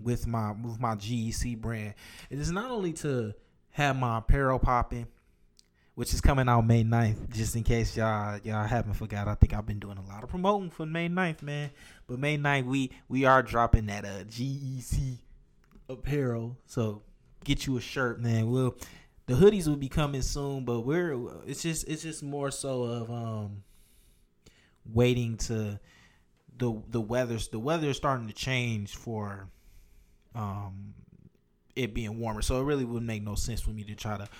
with 0.00 0.26
my 0.26 0.52
with 0.52 0.80
my 0.80 0.96
GEC 0.96 1.60
brand 1.60 1.94
is 2.30 2.50
not 2.50 2.70
only 2.70 2.92
to 2.94 3.34
have 3.70 3.96
my 3.96 4.18
apparel 4.18 4.58
popping, 4.58 5.06
which 6.00 6.14
is 6.14 6.22
coming 6.22 6.48
out 6.48 6.66
May 6.66 6.82
9th, 6.82 7.28
just 7.30 7.54
in 7.56 7.62
case 7.62 7.94
y'all 7.94 8.38
y'all 8.42 8.66
haven't 8.66 8.94
forgot. 8.94 9.28
I 9.28 9.34
think 9.34 9.52
I've 9.52 9.66
been 9.66 9.78
doing 9.78 9.98
a 9.98 10.08
lot 10.08 10.22
of 10.22 10.30
promoting 10.30 10.70
for 10.70 10.86
May 10.86 11.10
9th, 11.10 11.42
man. 11.42 11.68
But 12.06 12.18
May 12.18 12.38
9th 12.38 12.64
we 12.64 12.90
we 13.10 13.26
are 13.26 13.42
dropping 13.42 13.84
that 13.88 14.06
uh 14.06 14.24
GEC 14.24 15.18
apparel. 15.90 16.56
So 16.64 17.02
get 17.44 17.66
you 17.66 17.76
a 17.76 17.82
shirt, 17.82 18.18
man. 18.18 18.50
We'll 18.50 18.78
the 19.26 19.34
hoodies 19.34 19.68
will 19.68 19.76
be 19.76 19.90
coming 19.90 20.22
soon, 20.22 20.64
but 20.64 20.86
we're 20.86 21.20
it's 21.46 21.60
just 21.60 21.86
it's 21.86 22.02
just 22.02 22.22
more 22.22 22.50
so 22.50 22.82
of 22.84 23.10
um 23.10 23.62
waiting 24.90 25.36
to 25.36 25.78
the 26.56 26.82
the 26.88 27.00
weather's 27.02 27.48
the 27.48 27.58
weather 27.58 27.90
is 27.90 27.98
starting 27.98 28.26
to 28.26 28.32
change 28.32 28.96
for 28.96 29.50
um 30.34 30.94
it 31.76 31.92
being 31.92 32.18
warmer. 32.18 32.40
So 32.40 32.58
it 32.58 32.64
really 32.64 32.86
would 32.86 33.02
make 33.02 33.22
no 33.22 33.34
sense 33.34 33.60
for 33.60 33.68
me 33.68 33.84
to 33.84 33.94
try 33.94 34.16
to 34.16 34.30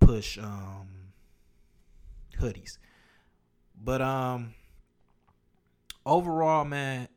push 0.00 0.38
um 0.38 0.93
hoodies. 2.38 2.78
But 3.80 4.00
um 4.00 4.54
overall, 6.06 6.64
man, 6.64 7.08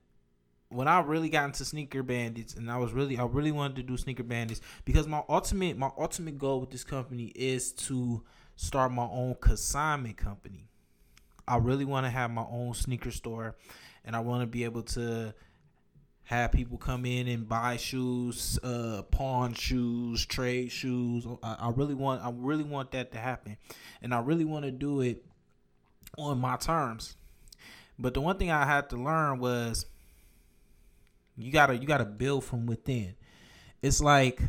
when 0.70 0.88
I 0.88 1.00
really 1.00 1.30
got 1.30 1.46
into 1.46 1.64
sneaker 1.64 2.04
bandits 2.04 2.56
and 2.56 2.70
I 2.70 2.78
was 2.78 2.92
really 2.92 3.18
I 3.18 3.26
really 3.26 3.52
wanted 3.52 3.78
to 3.78 3.84
do 3.84 3.98
sneaker 3.98 4.24
bandits 4.24 4.62
because 4.86 5.08
my 5.08 5.24
ultimate 5.30 5.78
my 5.78 5.92
ultimate 5.98 6.38
goal 6.38 6.60
with 6.60 6.72
this 6.72 6.84
company 6.84 7.32
is 7.36 7.72
to 7.74 8.24
start 8.56 8.92
my 8.92 9.08
own 9.10 9.36
consignment 9.40 10.18
company. 10.18 10.68
I 11.48 11.58
really 11.58 11.86
want 11.86 12.06
to 12.06 12.10
have 12.10 12.32
my 12.32 12.46
own 12.50 12.74
sneaker 12.74 13.12
store 13.12 13.56
and 14.04 14.16
I 14.16 14.20
want 14.20 14.42
to 14.42 14.48
be 14.48 14.64
able 14.66 14.84
to 14.84 15.34
have 16.28 16.52
people 16.52 16.78
come 16.78 17.06
in 17.06 17.30
and 17.30 17.48
buy 17.48 17.78
shoes, 17.78 18.60
uh, 18.62 19.02
pawn 19.12 19.54
shoes, 19.54 20.26
trade 20.26 20.70
shoes. 20.70 21.26
I, 21.42 21.56
I 21.62 21.70
really 21.70 21.94
want 21.94 22.22
I 22.22 22.34
really 22.36 22.66
want 22.66 22.92
that 22.92 23.14
to 23.14 23.18
happen. 23.18 23.56
And 24.02 24.14
I 24.14 24.20
really 24.20 24.44
want 24.44 24.66
to 24.66 24.72
do 24.72 25.00
it 25.00 25.24
on 26.18 26.40
my 26.40 26.58
terms. 26.58 27.16
But 27.98 28.14
the 28.14 28.20
one 28.20 28.38
thing 28.38 28.52
I 28.52 28.66
had 28.66 28.90
to 28.90 28.98
learn 28.98 29.40
was 29.40 29.86
you 31.38 31.50
gotta 31.50 31.78
you 31.78 31.88
gotta 31.88 32.04
build 32.04 32.44
from 32.44 32.66
within. 32.66 33.16
It's 33.82 34.02
like, 34.02 34.42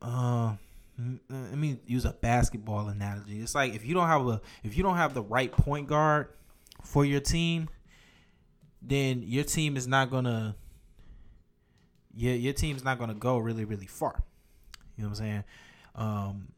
uh, 0.00 0.54
let 1.28 1.58
me 1.58 1.78
use 1.86 2.06
a 2.06 2.12
basketball 2.12 2.88
analogy. 2.88 3.40
It's 3.40 3.54
like 3.54 3.74
if 3.74 3.84
you 3.84 3.92
don't 3.92 4.08
have 4.08 4.26
a 4.26 4.40
if 4.64 4.78
you 4.78 4.82
don't 4.82 4.96
have 4.96 5.12
the 5.12 5.22
right 5.22 5.52
point 5.52 5.88
guard 5.88 6.28
for 6.82 7.04
your 7.04 7.20
team, 7.20 7.68
then 8.82 9.22
your 9.22 9.44
team 9.44 9.76
is 9.76 9.86
not 9.86 10.10
gonna 10.10 10.56
your 12.14 12.34
your 12.34 12.52
team's 12.52 12.84
not 12.84 12.98
gonna 12.98 13.14
go 13.14 13.38
really 13.38 13.64
really 13.64 13.86
far. 13.86 14.22
You 14.96 15.04
know 15.04 15.10
what 15.10 15.20
I'm 15.20 15.24
saying? 15.24 15.44
Um, 15.94 16.48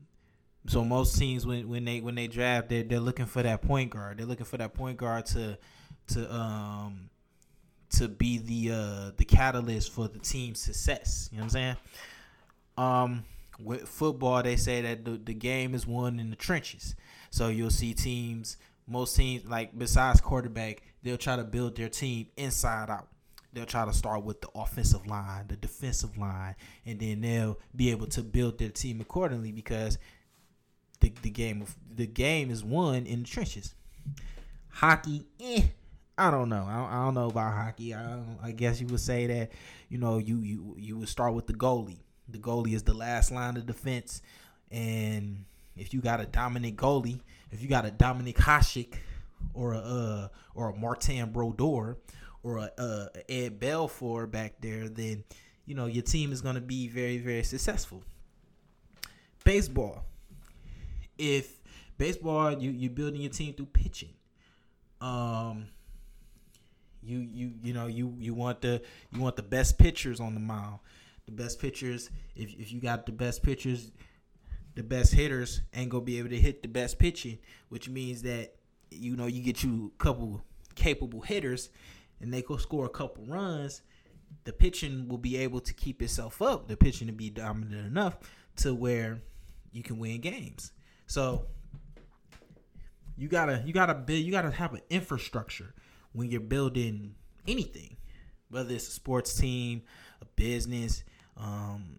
so 0.66 0.84
most 0.84 1.18
teams 1.18 1.46
when 1.46 1.68
when 1.68 1.84
they 1.84 2.00
when 2.00 2.14
they 2.14 2.26
draft 2.26 2.68
they're, 2.68 2.82
they're 2.82 3.00
looking 3.00 3.26
for 3.26 3.42
that 3.42 3.62
point 3.62 3.90
guard. 3.90 4.18
They're 4.18 4.26
looking 4.26 4.46
for 4.46 4.58
that 4.58 4.74
point 4.74 4.98
guard 4.98 5.26
to 5.26 5.58
to 6.08 6.34
um 6.34 7.10
to 7.90 8.08
be 8.08 8.38
the 8.38 8.74
uh 8.74 9.10
the 9.16 9.24
catalyst 9.24 9.92
for 9.92 10.08
the 10.08 10.18
team's 10.18 10.60
success. 10.60 11.28
You 11.32 11.38
know 11.38 11.44
what 11.44 11.46
I'm 11.46 11.50
saying? 11.50 11.76
Um 12.76 13.24
with 13.60 13.88
football 13.88 14.42
they 14.42 14.56
say 14.56 14.82
that 14.82 15.04
the, 15.04 15.12
the 15.12 15.34
game 15.34 15.74
is 15.74 15.86
won 15.86 16.20
in 16.20 16.30
the 16.30 16.36
trenches. 16.36 16.94
So 17.30 17.48
you'll 17.48 17.70
see 17.70 17.94
teams 17.94 18.56
most 18.86 19.16
teams 19.16 19.44
like 19.46 19.76
besides 19.76 20.20
quarterback, 20.20 20.82
they'll 21.02 21.16
try 21.16 21.36
to 21.36 21.44
build 21.44 21.76
their 21.76 21.88
team 21.88 22.28
inside 22.36 22.90
out. 22.90 23.08
They'll 23.52 23.66
try 23.66 23.84
to 23.86 23.92
start 23.92 24.24
with 24.24 24.40
the 24.40 24.48
offensive 24.54 25.06
line, 25.06 25.46
the 25.48 25.56
defensive 25.56 26.18
line, 26.18 26.54
and 26.84 27.00
then 27.00 27.22
they'll 27.22 27.58
be 27.74 27.90
able 27.90 28.06
to 28.08 28.22
build 28.22 28.58
their 28.58 28.68
team 28.68 29.00
accordingly 29.00 29.52
because 29.52 29.98
the, 31.00 31.12
the 31.22 31.30
game 31.30 31.62
of 31.62 31.74
the 31.94 32.06
game 32.06 32.50
is 32.50 32.62
won 32.62 33.06
in 33.06 33.20
the 33.22 33.28
trenches. 33.28 33.74
Hockey, 34.68 35.26
eh, 35.40 35.62
I 36.18 36.30
don't 36.30 36.48
know. 36.48 36.66
I 36.68 36.76
don't, 36.76 36.90
I 36.90 37.04
don't 37.04 37.14
know 37.14 37.28
about 37.28 37.54
hockey. 37.54 37.94
I, 37.94 38.20
I 38.42 38.50
guess 38.52 38.80
you 38.80 38.86
would 38.88 39.00
say 39.00 39.26
that 39.26 39.52
you 39.88 39.98
know 39.98 40.18
you 40.18 40.40
you 40.40 40.76
you 40.78 40.98
would 40.98 41.08
start 41.08 41.34
with 41.34 41.46
the 41.46 41.54
goalie. 41.54 42.00
The 42.28 42.38
goalie 42.38 42.74
is 42.74 42.82
the 42.82 42.94
last 42.94 43.32
line 43.32 43.56
of 43.56 43.64
defense, 43.64 44.20
and 44.70 45.44
if 45.76 45.94
you 45.94 46.00
got 46.00 46.20
a 46.20 46.26
dominant 46.26 46.76
goalie, 46.76 47.20
if 47.50 47.62
you 47.62 47.68
got 47.68 47.86
a 47.86 47.90
Dominik 47.90 48.34
Hasek 48.34 48.94
or 49.54 49.72
a 49.72 49.78
uh, 49.78 50.28
or 50.54 50.70
a 50.70 50.76
Martin 50.76 51.30
Brodeur 51.30 51.96
or 52.42 52.58
a, 52.58 52.70
uh, 52.78 53.06
Ed 53.28 53.60
Belfour 53.60 54.30
back 54.30 54.54
there, 54.60 54.88
then 54.88 55.24
you 55.66 55.74
know 55.74 55.86
your 55.86 56.02
team 56.02 56.32
is 56.32 56.40
going 56.40 56.54
to 56.54 56.60
be 56.60 56.88
very 56.88 57.18
very 57.18 57.42
successful. 57.42 58.02
Baseball, 59.44 60.04
if 61.16 61.60
baseball 61.96 62.52
you 62.58 62.70
you 62.70 62.90
building 62.90 63.20
your 63.20 63.30
team 63.30 63.54
through 63.54 63.66
pitching, 63.66 64.14
um, 65.00 65.68
you 67.02 67.18
you 67.18 67.52
you 67.62 67.72
know 67.72 67.86
you 67.86 68.14
you 68.18 68.34
want 68.34 68.60
the 68.60 68.82
you 69.12 69.20
want 69.20 69.36
the 69.36 69.42
best 69.42 69.78
pitchers 69.78 70.20
on 70.20 70.34
the 70.34 70.40
mound. 70.40 70.78
The 71.26 71.32
best 71.32 71.60
pitchers. 71.60 72.10
If 72.36 72.54
if 72.58 72.72
you 72.72 72.80
got 72.80 73.06
the 73.06 73.12
best 73.12 73.42
pitchers, 73.42 73.90
the 74.74 74.82
best 74.82 75.12
hitters 75.12 75.60
ain't 75.74 75.90
gonna 75.90 76.04
be 76.04 76.18
able 76.18 76.30
to 76.30 76.40
hit 76.40 76.62
the 76.62 76.68
best 76.68 76.98
pitching, 76.98 77.38
which 77.68 77.88
means 77.88 78.22
that 78.22 78.54
you 78.90 79.16
know 79.16 79.26
you 79.26 79.42
get 79.42 79.62
you 79.62 79.92
a 79.98 80.02
couple 80.02 80.42
capable 80.74 81.20
hitters, 81.20 81.70
and 82.20 82.32
they 82.32 82.42
go 82.42 82.56
score 82.56 82.86
a 82.86 82.90
couple 82.90 83.24
runs. 83.26 83.82
The 84.44 84.52
pitching 84.52 85.08
will 85.08 85.18
be 85.18 85.36
able 85.38 85.60
to 85.60 85.72
keep 85.72 86.02
itself 86.02 86.42
up. 86.42 86.68
The 86.68 86.76
pitching 86.76 87.06
to 87.06 87.12
be 87.12 87.30
dominant 87.30 87.86
enough 87.86 88.18
to 88.56 88.74
where 88.74 89.20
you 89.72 89.82
can 89.82 89.98
win 89.98 90.20
games. 90.20 90.72
So 91.06 91.46
you 93.16 93.28
gotta 93.28 93.62
you 93.64 93.72
gotta 93.72 93.94
build 93.94 94.20
you 94.20 94.30
gotta 94.30 94.50
have 94.50 94.74
an 94.74 94.82
infrastructure 94.90 95.74
when 96.12 96.30
you're 96.30 96.40
building 96.40 97.14
anything, 97.46 97.96
whether 98.50 98.74
it's 98.74 98.88
a 98.88 98.92
sports 98.92 99.34
team, 99.34 99.82
a 100.20 100.24
business, 100.36 101.04
um, 101.36 101.98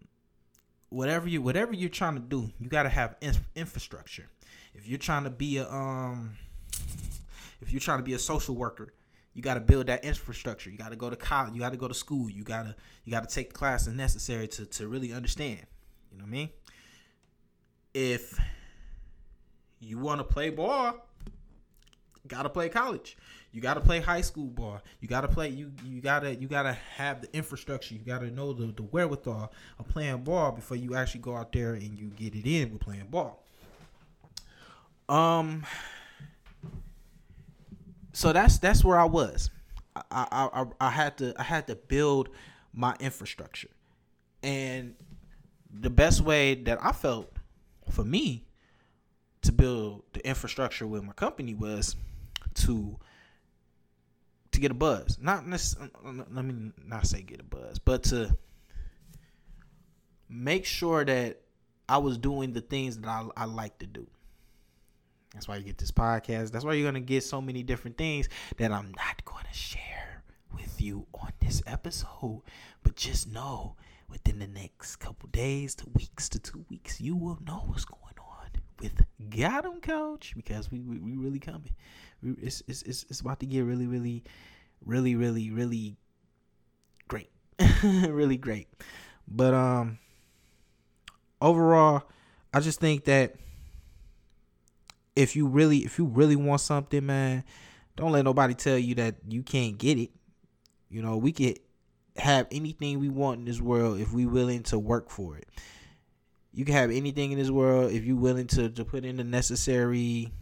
whatever 0.90 1.28
you 1.28 1.40
whatever 1.42 1.72
you're 1.72 1.88
trying 1.88 2.14
to 2.14 2.20
do, 2.20 2.50
you 2.58 2.68
got 2.68 2.84
to 2.84 2.88
have 2.88 3.16
in- 3.20 3.34
infrastructure. 3.54 4.28
If 4.74 4.86
you're 4.86 4.98
trying 4.98 5.24
to 5.24 5.30
be 5.30 5.58
a 5.58 5.68
um, 5.68 6.36
if 7.60 7.72
you're 7.72 7.80
trying 7.80 7.98
to 7.98 8.04
be 8.04 8.14
a 8.14 8.18
social 8.18 8.54
worker, 8.54 8.92
you 9.34 9.42
got 9.42 9.54
to 9.54 9.60
build 9.60 9.86
that 9.86 10.04
infrastructure. 10.04 10.70
You 10.70 10.78
got 10.78 10.90
to 10.90 10.96
go 10.96 11.08
to 11.10 11.16
college. 11.16 11.54
You 11.54 11.60
got 11.60 11.70
to 11.70 11.78
go 11.78 11.88
to 11.88 11.94
school. 11.94 12.28
You 12.28 12.42
gotta 12.42 12.74
you 13.04 13.12
got 13.12 13.28
to 13.28 13.32
take 13.34 13.52
the 13.52 13.54
classes 13.54 13.94
necessary 13.94 14.48
to 14.48 14.66
to 14.66 14.88
really 14.88 15.12
understand. 15.12 15.60
You 16.10 16.18
know 16.18 16.24
what 16.24 16.28
I 16.28 16.32
mean? 16.32 16.50
If 17.94 18.38
you 19.78 19.98
want 19.98 20.20
to 20.20 20.24
play 20.24 20.50
ball, 20.50 21.06
got 22.26 22.42
to 22.42 22.48
play 22.48 22.68
college. 22.68 23.16
You 23.52 23.60
got 23.60 23.74
to 23.74 23.80
play 23.80 24.00
high 24.00 24.20
school 24.20 24.46
ball. 24.46 24.80
You 25.00 25.08
got 25.08 25.22
to 25.22 25.28
play. 25.28 25.48
You 25.48 25.72
you 25.84 26.00
gotta 26.00 26.34
you 26.34 26.48
gotta 26.48 26.72
have 26.72 27.22
the 27.22 27.36
infrastructure. 27.36 27.94
You 27.94 28.00
gotta 28.00 28.30
know 28.30 28.52
the 28.52 28.66
the 28.66 28.82
wherewithal 28.82 29.52
of 29.78 29.88
playing 29.88 30.18
ball 30.24 30.52
before 30.52 30.76
you 30.76 30.94
actually 30.94 31.20
go 31.20 31.36
out 31.36 31.52
there 31.52 31.74
and 31.74 31.98
you 31.98 32.08
get 32.16 32.34
it 32.34 32.46
in 32.46 32.72
with 32.72 32.80
playing 32.80 33.06
ball. 33.10 33.44
Um. 35.08 35.64
So 38.12 38.32
that's 38.32 38.58
that's 38.58 38.84
where 38.84 38.98
I 38.98 39.04
was. 39.04 39.50
I 39.96 40.02
I 40.10 40.48
I, 40.62 40.64
I 40.80 40.90
had 40.90 41.18
to 41.18 41.34
I 41.38 41.42
had 41.42 41.66
to 41.68 41.76
build 41.76 42.30
my 42.72 42.94
infrastructure, 43.00 43.70
and 44.42 44.94
the 45.72 45.90
best 45.90 46.20
way 46.20 46.54
that 46.54 46.78
I 46.82 46.92
felt 46.92 47.32
for 47.90 48.04
me 48.04 48.44
to 49.42 49.52
build 49.52 50.02
the 50.12 50.26
infrastructure 50.26 50.86
with 50.86 51.02
my 51.02 51.12
company 51.12 51.54
was 51.54 51.96
to 52.54 52.98
to 54.52 54.60
get 54.60 54.70
a 54.70 54.74
buzz. 54.74 55.18
Not 55.20 55.48
let 55.48 56.44
me 56.44 56.72
not 56.84 57.06
say 57.06 57.22
get 57.22 57.40
a 57.40 57.44
buzz, 57.44 57.78
but 57.78 58.02
to 58.04 58.36
make 60.28 60.64
sure 60.64 61.04
that 61.04 61.40
I 61.88 61.98
was 61.98 62.18
doing 62.18 62.52
the 62.52 62.60
things 62.60 62.98
that 62.98 63.08
I, 63.08 63.26
I 63.36 63.44
like 63.46 63.78
to 63.78 63.86
do. 63.86 64.06
That's 65.32 65.46
why 65.46 65.56
you 65.56 65.64
get 65.64 65.78
this 65.78 65.90
podcast. 65.90 66.50
That's 66.50 66.64
why 66.64 66.74
you're 66.74 66.88
gonna 66.88 67.00
get 67.00 67.24
so 67.24 67.40
many 67.40 67.62
different 67.62 67.96
things 67.96 68.28
that 68.58 68.72
I'm 68.72 68.92
not 68.96 69.24
gonna 69.24 69.52
share 69.52 70.22
with 70.54 70.80
you 70.80 71.06
on 71.14 71.32
this 71.40 71.62
episode. 71.66 72.42
But 72.82 72.96
just 72.96 73.30
know 73.32 73.76
within 74.08 74.38
the 74.38 74.48
next 74.48 74.96
couple 74.96 75.28
days 75.28 75.74
to 75.76 75.88
weeks 75.90 76.28
to 76.30 76.38
two 76.38 76.64
weeks, 76.68 77.00
you 77.00 77.16
will 77.16 77.38
know 77.46 77.62
what's 77.66 77.84
going 77.84 78.00
on 78.18 78.50
with 78.80 79.04
Got 79.30 79.66
'em 79.66 79.80
Coach 79.80 80.34
because 80.34 80.70
we 80.70 80.80
we, 80.80 80.98
we 80.98 81.16
really 81.16 81.38
coming 81.38 81.74
it's, 82.22 82.62
it's, 82.66 82.82
it's, 82.82 83.06
it's 83.08 83.20
about 83.20 83.40
to 83.40 83.46
get 83.46 83.60
really, 83.62 83.86
really, 83.86 84.22
really, 84.84 85.14
really, 85.14 85.50
really 85.50 85.96
great. 87.08 87.30
really 87.82 88.36
great. 88.36 88.68
But, 89.26 89.54
um, 89.54 89.98
overall, 91.40 92.02
I 92.52 92.60
just 92.60 92.80
think 92.80 93.04
that 93.04 93.36
if 95.16 95.36
you 95.36 95.46
really 95.46 95.78
if 95.78 95.98
you 95.98 96.06
really 96.06 96.36
want 96.36 96.60
something, 96.60 97.04
man, 97.04 97.44
don't 97.96 98.12
let 98.12 98.24
nobody 98.24 98.54
tell 98.54 98.78
you 98.78 98.94
that 98.96 99.16
you 99.28 99.42
can't 99.42 99.78
get 99.78 99.98
it. 99.98 100.10
You 100.88 101.02
know, 101.02 101.16
we 101.16 101.32
could 101.32 101.58
have 102.16 102.46
anything 102.50 102.98
we 102.98 103.08
want 103.08 103.40
in 103.40 103.44
this 103.44 103.60
world 103.60 104.00
if 104.00 104.12
we 104.12 104.26
willing 104.26 104.62
to 104.64 104.78
work 104.78 105.10
for 105.10 105.36
it. 105.36 105.48
You 106.52 106.64
can 106.64 106.74
have 106.74 106.90
anything 106.90 107.32
in 107.32 107.38
this 107.38 107.50
world 107.50 107.92
if 107.92 108.04
you're 108.04 108.16
willing 108.16 108.48
to, 108.48 108.68
to 108.70 108.84
put 108.84 109.04
in 109.04 109.16
the 109.16 109.24
necessary 109.24 110.32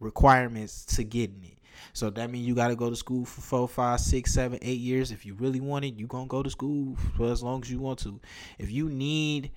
requirements 0.00 0.84
to 0.96 1.04
getting 1.04 1.44
it. 1.44 1.58
So 1.92 2.10
that 2.10 2.30
means 2.30 2.46
you 2.46 2.54
got 2.54 2.68
to 2.68 2.76
go 2.76 2.90
to 2.90 2.96
school 2.96 3.24
for 3.24 3.40
four, 3.40 3.68
five, 3.68 4.00
six, 4.00 4.32
seven, 4.32 4.58
eight 4.62 4.80
years. 4.80 5.12
If 5.12 5.24
you 5.24 5.34
really 5.34 5.60
want 5.60 5.84
it, 5.84 5.94
you 5.94 6.06
gonna 6.06 6.26
go 6.26 6.42
to 6.42 6.50
school 6.50 6.96
for 7.16 7.30
as 7.30 7.42
long 7.42 7.62
as 7.62 7.70
you 7.70 7.78
want 7.78 8.00
to. 8.00 8.20
If 8.58 8.70
you 8.70 8.88
need, 8.88 9.50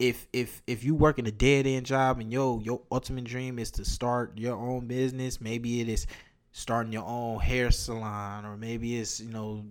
if 0.00 0.26
if 0.32 0.62
if 0.66 0.82
you 0.82 0.94
work 0.94 1.18
in 1.18 1.26
a 1.26 1.30
dead 1.30 1.66
end 1.66 1.84
job 1.84 2.18
and 2.18 2.32
yo 2.32 2.58
your 2.60 2.80
ultimate 2.90 3.24
dream 3.24 3.58
is 3.58 3.70
to 3.72 3.84
start 3.84 4.32
your 4.36 4.56
own 4.56 4.86
business, 4.86 5.40
maybe 5.40 5.82
it 5.82 5.88
is 5.88 6.06
starting 6.52 6.92
your 6.92 7.04
own 7.06 7.38
hair 7.38 7.70
salon, 7.70 8.46
or 8.46 8.56
maybe 8.56 8.98
it's 8.98 9.20
you 9.20 9.30
know 9.30 9.62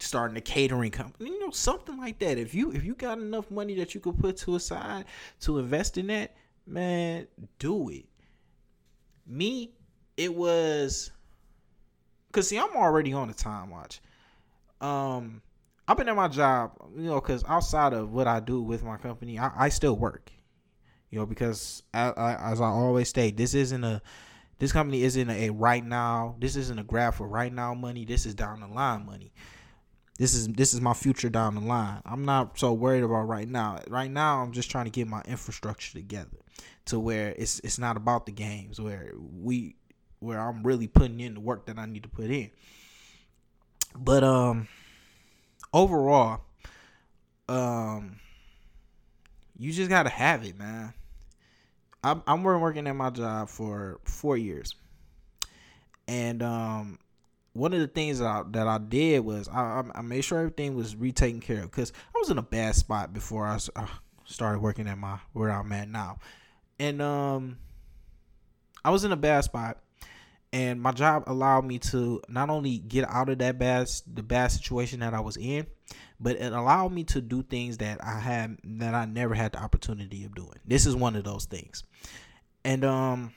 starting 0.00 0.36
a 0.36 0.40
catering 0.40 0.90
company, 0.90 1.30
you 1.30 1.38
know 1.38 1.50
something 1.50 1.96
like 1.98 2.18
that. 2.18 2.36
If 2.36 2.52
you 2.52 2.72
if 2.72 2.84
you 2.84 2.96
got 2.96 3.18
enough 3.18 3.48
money 3.48 3.76
that 3.76 3.94
you 3.94 4.00
could 4.00 4.18
put 4.18 4.36
to 4.38 4.56
a 4.56 4.60
side 4.60 5.04
to 5.42 5.60
invest 5.60 5.96
in 5.96 6.08
that, 6.08 6.34
man, 6.66 7.28
do 7.60 7.88
it. 7.90 8.06
Me, 9.24 9.70
it 10.16 10.34
was 10.34 11.12
Cause 12.32 12.48
see, 12.48 12.58
I'm 12.58 12.76
already 12.76 13.12
on 13.12 13.28
the 13.28 13.34
time 13.34 13.70
watch. 13.70 14.00
Um, 14.80 15.40
I've 15.88 15.96
been 15.96 16.08
at 16.08 16.16
my 16.16 16.28
job, 16.28 16.72
you 16.96 17.04
know, 17.04 17.20
cause 17.20 17.44
outside 17.46 17.92
of 17.92 18.12
what 18.12 18.26
I 18.26 18.40
do 18.40 18.60
with 18.60 18.82
my 18.82 18.96
company, 18.96 19.38
I, 19.38 19.52
I 19.56 19.68
still 19.68 19.96
work. 19.96 20.32
You 21.10 21.20
know, 21.20 21.26
because 21.26 21.84
I, 21.94 22.10
I, 22.10 22.52
as 22.52 22.60
I 22.60 22.66
always 22.66 23.08
state, 23.08 23.36
this 23.36 23.54
isn't 23.54 23.84
a, 23.84 24.02
this 24.58 24.72
company 24.72 25.02
isn't 25.02 25.30
a, 25.30 25.46
a 25.46 25.52
right 25.52 25.84
now. 25.84 26.36
This 26.40 26.56
isn't 26.56 26.78
a 26.78 26.82
graph 26.82 27.16
for 27.16 27.28
right 27.28 27.52
now 27.52 27.74
money. 27.74 28.04
This 28.04 28.26
is 28.26 28.34
down 28.34 28.60
the 28.60 28.66
line 28.66 29.06
money. 29.06 29.32
This 30.18 30.34
is 30.34 30.48
this 30.48 30.72
is 30.72 30.80
my 30.80 30.94
future 30.94 31.28
down 31.28 31.54
the 31.54 31.60
line. 31.60 32.00
I'm 32.06 32.24
not 32.24 32.58
so 32.58 32.72
worried 32.72 33.04
about 33.04 33.28
right 33.28 33.48
now. 33.48 33.80
Right 33.88 34.10
now, 34.10 34.42
I'm 34.42 34.52
just 34.52 34.70
trying 34.70 34.86
to 34.86 34.90
get 34.90 35.06
my 35.06 35.20
infrastructure 35.26 35.92
together 35.92 36.38
to 36.86 36.98
where 36.98 37.34
it's 37.36 37.60
it's 37.60 37.78
not 37.78 37.98
about 37.98 38.24
the 38.24 38.32
games. 38.32 38.80
Where 38.80 39.12
we 39.14 39.76
where 40.20 40.40
I'm 40.40 40.62
really 40.62 40.88
putting 40.88 41.20
in 41.20 41.34
the 41.34 41.40
work 41.40 41.66
that 41.66 41.78
I 41.78 41.84
need 41.84 42.04
to 42.04 42.08
put 42.08 42.30
in. 42.30 42.50
But 43.94 44.24
um 44.24 44.68
overall, 45.76 46.40
um 47.48 48.18
you 49.58 49.72
just 49.72 49.90
gotta 49.90 50.08
have 50.08 50.44
it, 50.44 50.58
man. 50.58 50.92
I'm 52.02 52.22
I'm 52.26 52.42
working 52.42 52.86
at 52.86 52.96
my 52.96 53.10
job 53.10 53.48
for 53.48 54.00
four 54.04 54.36
years, 54.36 54.74
and 56.08 56.42
um 56.42 56.98
one 57.52 57.72
of 57.72 57.80
the 57.80 57.86
things 57.86 58.18
that 58.18 58.26
I, 58.26 58.42
that 58.50 58.66
I 58.66 58.78
did 58.78 59.24
was 59.24 59.48
I, 59.48 59.82
I 59.94 60.02
made 60.02 60.22
sure 60.22 60.38
everything 60.38 60.74
was 60.74 60.96
retaken 60.96 61.40
care 61.40 61.64
of 61.64 61.70
because 61.70 61.92
I 62.14 62.18
was 62.18 62.30
in 62.30 62.38
a 62.38 62.42
bad 62.42 62.74
spot 62.74 63.14
before 63.14 63.46
I 63.46 63.58
uh, 63.76 63.86
started 64.24 64.60
working 64.60 64.88
at 64.88 64.98
my 64.98 65.18
where 65.32 65.50
I'm 65.50 65.72
at 65.72 65.88
now, 65.88 66.18
and 66.78 67.02
um 67.02 67.58
I 68.84 68.90
was 68.90 69.04
in 69.04 69.12
a 69.12 69.16
bad 69.16 69.44
spot 69.44 69.78
and 70.52 70.80
my 70.80 70.92
job 70.92 71.24
allowed 71.26 71.64
me 71.64 71.78
to 71.78 72.22
not 72.28 72.50
only 72.50 72.78
get 72.78 73.08
out 73.08 73.28
of 73.28 73.38
that 73.38 73.58
bad 73.58 73.88
the 74.12 74.22
bad 74.22 74.48
situation 74.48 75.00
that 75.00 75.14
I 75.14 75.20
was 75.20 75.36
in, 75.36 75.66
but 76.20 76.36
it 76.36 76.52
allowed 76.52 76.92
me 76.92 77.04
to 77.04 77.20
do 77.20 77.42
things 77.42 77.78
that 77.78 78.02
I 78.02 78.18
had 78.20 78.58
that 78.64 78.94
I 78.94 79.04
never 79.04 79.34
had 79.34 79.52
the 79.52 79.62
opportunity 79.62 80.24
of 80.24 80.34
doing. 80.34 80.58
This 80.64 80.86
is 80.86 80.94
one 80.96 81.16
of 81.16 81.24
those 81.24 81.44
things. 81.44 81.84
And 82.64 82.84
um 82.84 83.32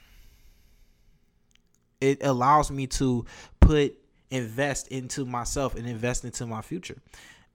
it 2.01 2.23
allows 2.23 2.71
me 2.71 2.87
to 2.87 3.25
put 3.59 3.95
invest 4.31 4.87
into 4.89 5.25
myself 5.25 5.75
and 5.75 5.87
invest 5.87 6.23
into 6.23 6.45
my 6.45 6.61
future. 6.61 7.01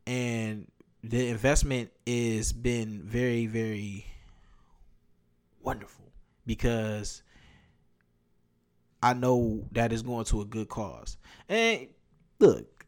And 0.06 0.70
the 1.02 1.28
investment 1.28 1.90
has 2.06 2.52
been 2.52 3.02
very 3.02 3.46
very 3.46 4.06
wonderful 5.62 6.04
because 6.44 7.22
I 9.04 9.12
know 9.12 9.68
that 9.72 9.92
is 9.92 10.00
going 10.00 10.24
to 10.24 10.40
a 10.40 10.46
good 10.46 10.70
cause. 10.70 11.18
And 11.46 11.88
look, 12.38 12.86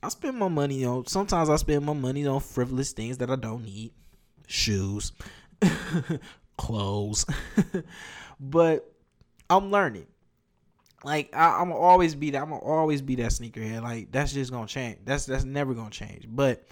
I 0.00 0.08
spend 0.10 0.38
my 0.38 0.46
money 0.46 0.84
on 0.84 1.06
sometimes 1.06 1.50
I 1.50 1.56
spend 1.56 1.84
my 1.84 1.92
money 1.92 2.24
on 2.24 2.38
frivolous 2.38 2.92
things 2.92 3.18
that 3.18 3.28
I 3.28 3.34
don't 3.34 3.64
need. 3.64 3.90
Shoes, 4.46 5.10
clothes. 6.56 7.26
but 8.40 8.88
I'm 9.50 9.72
learning. 9.72 10.06
Like 11.02 11.34
I, 11.34 11.60
am 11.60 11.72
always 11.72 12.14
be 12.14 12.30
that. 12.30 12.42
I'm 12.42 12.52
always 12.52 13.02
be 13.02 13.16
that 13.16 13.32
sneakerhead. 13.32 13.82
Like 13.82 14.12
that's 14.12 14.32
just 14.32 14.52
gonna 14.52 14.68
change. 14.68 14.98
That's 15.04 15.26
that's 15.26 15.42
never 15.42 15.74
gonna 15.74 15.90
change. 15.90 16.26
But 16.28 16.64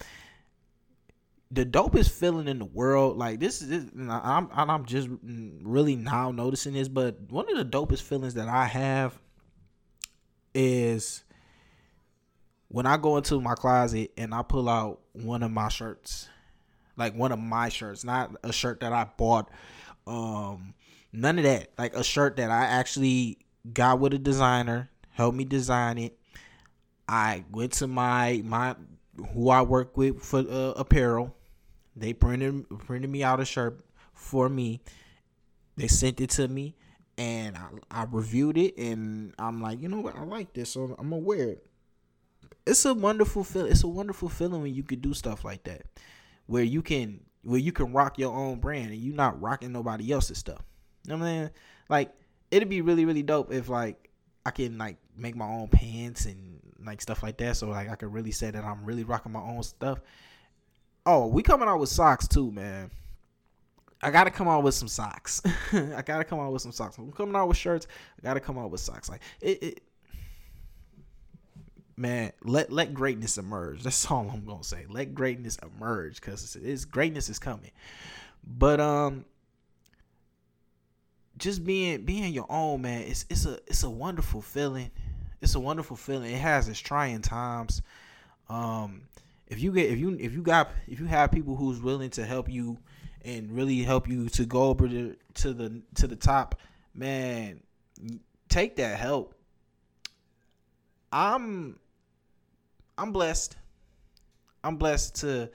the 1.55 1.64
dopest 1.64 2.11
feeling 2.11 2.49
in 2.49 2.59
the 2.59 2.64
world. 2.64 3.17
Like 3.17 3.38
this 3.38 3.62
is, 3.62 3.87
I'm 3.97 4.49
I'm 4.53 4.85
just 4.85 5.09
really 5.23 5.97
now 5.97 6.33
noticing 6.33 6.75
this, 6.75 6.88
but 6.88 7.21
one 7.31 7.49
of 7.51 7.57
the 7.57 7.64
dopest 7.64 8.03
feelings 8.03 8.35
that 8.35 8.49
I 8.49 8.64
have 8.64 9.19
is 10.55 11.25
when 12.69 12.87
I 12.87 12.97
go 12.97 13.17
into 13.17 13.40
my 13.40 13.55
closet 13.55 14.12
and 14.17 14.35
I 14.35 14.43
pull 14.43 14.69
out 14.69 15.01
one 15.12 15.43
of 15.45 15.51
my 15.51 15.69
shirts, 15.69 16.29
like 16.97 17.14
one 17.14 17.31
of 17.31 17.38
my 17.38 17.69
shirts, 17.69 18.05
not 18.05 18.35
a 18.43 18.53
shirt 18.53 18.81
that 18.81 18.93
I 18.93 19.07
bought. 19.17 19.49
Um, 20.07 20.75
none 21.12 21.38
of 21.38 21.45
that. 21.45 21.71
Like 21.79 21.95
a 21.95 22.03
shirt 22.03 22.37
that 22.37 22.51
I 22.51 22.64
actually 22.64 23.38
got 23.73 24.01
with 24.01 24.12
a 24.12 24.19
designer, 24.19 24.90
helped 25.11 25.37
me 25.37 25.45
design 25.45 25.99
it. 25.99 26.19
I 27.07 27.45
went 27.53 27.75
to 27.75 27.87
my 27.87 28.43
my 28.45 28.75
who 29.33 29.51
I 29.51 29.62
work 29.62 29.97
with 29.97 30.21
for 30.21 30.40
uh, 30.40 30.73
apparel 30.73 31.37
they 31.97 32.13
printed 32.13 32.67
printed 32.81 33.11
me 33.11 33.23
out 33.23 33.41
a 33.41 33.45
shirt 33.45 33.81
for 34.13 34.49
me. 34.49 34.81
They 35.77 35.89
sent 35.89 36.21
it 36.21 36.31
to 36.31 36.47
me, 36.47 36.77
and 37.19 37.57
I, 37.57 38.03
I 38.03 38.05
reviewed 38.05 38.57
it, 38.57 38.77
and 38.79 39.35
I'm 39.39 39.61
like, 39.61 39.81
you 39.81 39.89
know 39.89 40.01
what, 40.01 40.17
I 40.17 40.25
like 40.25 40.53
this, 40.53 40.71
so 40.71 40.95
I'm 40.99 41.11
gonna 41.11 41.19
wear 41.19 41.51
it. 41.51 41.67
It's 42.67 42.85
a 42.85 42.95
wonderful 42.95 43.45
feel. 43.45 43.67
It's 43.67 43.85
a 43.85 43.89
wonderful 43.89 44.29
feeling 44.29 44.63
when 44.63 44.75
you 44.75 44.83
could 44.83 45.03
do 45.03 45.15
stuff 45.15 45.45
like 45.45 45.65
that, 45.65 45.83
where 46.47 46.63
you 46.63 46.83
can 46.83 47.21
where 47.43 47.61
you 47.61 47.73
can 47.73 47.93
rock 47.93 48.19
your 48.19 48.35
own 48.35 48.59
brand 48.59 48.91
and 48.91 49.01
you're 49.01 49.15
not 49.15 49.41
rocking 49.41 49.73
nobody 49.73 50.11
else's 50.13 50.39
stuff. 50.39 50.63
You 51.05 51.13
know 51.13 51.19
what 51.19 51.27
I 51.27 51.39
mean? 51.41 51.51
Like 51.89 52.15
it'd 52.51 52.69
be 52.69 52.81
really 52.81 53.05
really 53.05 53.23
dope 53.23 53.53
if 53.53 53.69
like 53.69 54.11
I 54.47 54.51
can 54.51 54.79
like 54.79 54.97
make 55.17 55.37
my 55.37 55.47
own 55.47 55.69
pants 55.69 56.27
and 56.27 56.61
like 56.85 57.03
stuff 57.03 57.23
like 57.23 57.37
that. 57.39 57.57
So 57.57 57.69
like 57.69 57.91
I 57.91 57.97
could 57.97 58.13
really 58.13 58.33
say 58.33 58.51
that 58.51 58.65
I'm 58.65 58.85
really 58.85 59.05
rocking 59.05 59.33
my 59.33 59.41
own 59.41 59.63
stuff. 59.63 60.01
Oh, 61.07 61.27
we 61.27 61.43
coming 61.43 61.69
out 61.69 61.81
with 61.81 61.90
socks 61.90 62.27
too, 62.27 62.51
man. 62.51 62.90
I 64.03 64.11
gotta 64.11 64.31
come 64.31 64.49
out 64.49 64.62
with 64.62 64.75
some 64.75 64.88
socks. 64.88 65.43
I 65.73 66.03
gotta 66.05 66.25
come 66.25 66.38
out 66.38 66.53
with 66.53 66.62
some 66.62 66.73
socks. 66.73 66.99
I'm 66.99 67.11
coming 67.12 67.35
out 67.37 67.49
with 67.49 67.57
shirts. 67.57 67.87
I 68.19 68.23
gotta 68.23 68.40
come 68.40 68.59
out 68.59 68.71
with 68.71 68.81
socks. 68.81 69.09
Like 69.09 69.21
it, 69.40 69.62
it, 69.62 69.81
man. 71.97 72.33
Let 72.43 72.71
let 72.71 72.93
greatness 72.93 73.38
emerge. 73.38 73.83
That's 73.83 74.05
all 74.11 74.31
I'm 74.31 74.45
gonna 74.45 74.64
say. 74.64 74.85
Let 74.88 75.14
greatness 75.14 75.59
emerge 75.62 76.21
because 76.21 76.57
it's, 76.57 76.85
greatness 76.85 77.29
is 77.29 77.38
coming. 77.38 77.71
But 78.47 78.81
um, 78.81 79.25
just 81.38 81.64
being 81.64 82.05
being 82.05 82.33
your 82.33 82.47
own 82.51 82.83
man. 82.83 83.03
It's 83.03 83.25
it's 83.31 83.47
a 83.47 83.59
it's 83.67 83.83
a 83.85 83.90
wonderful 83.90 84.43
feeling. 84.43 84.90
It's 85.40 85.55
a 85.55 85.61
wonderful 85.61 85.97
feeling. 85.97 86.31
It 86.31 86.40
has 86.40 86.69
its 86.69 86.81
trying 86.81 87.23
times. 87.23 87.83
Um, 88.49 89.03
if 89.55 89.62
you 89.62 89.71
get 89.71 89.88
if 89.90 89.99
you 89.99 90.17
if 90.19 90.33
you 90.33 90.43
got 90.43 90.71
if 90.88 90.99
you 90.99 91.07
have 91.07 91.31
people 91.31 91.55
who's 91.55 91.81
willing 91.81 92.11
to 92.11 92.27
help 92.27 92.51
you 92.51 92.77
and 93.25 93.53
really 93.53 93.83
help 93.83 94.09
you 94.09 94.29
to 94.31 94.45
go 94.45 94.64
over 94.64 94.88
to, 94.88 95.17
the 95.53 95.81
to 95.95 96.07
the 96.07 96.17
top, 96.17 96.61
man, 96.93 97.61
take 98.49 98.77
that 98.77 98.99
help. 98.99 99.35
I'm 101.12 101.79
I'm 102.99 103.12
blessed. 103.12 103.57
I'm 104.64 104.77
blessed 104.77 105.17
to 105.21 105.51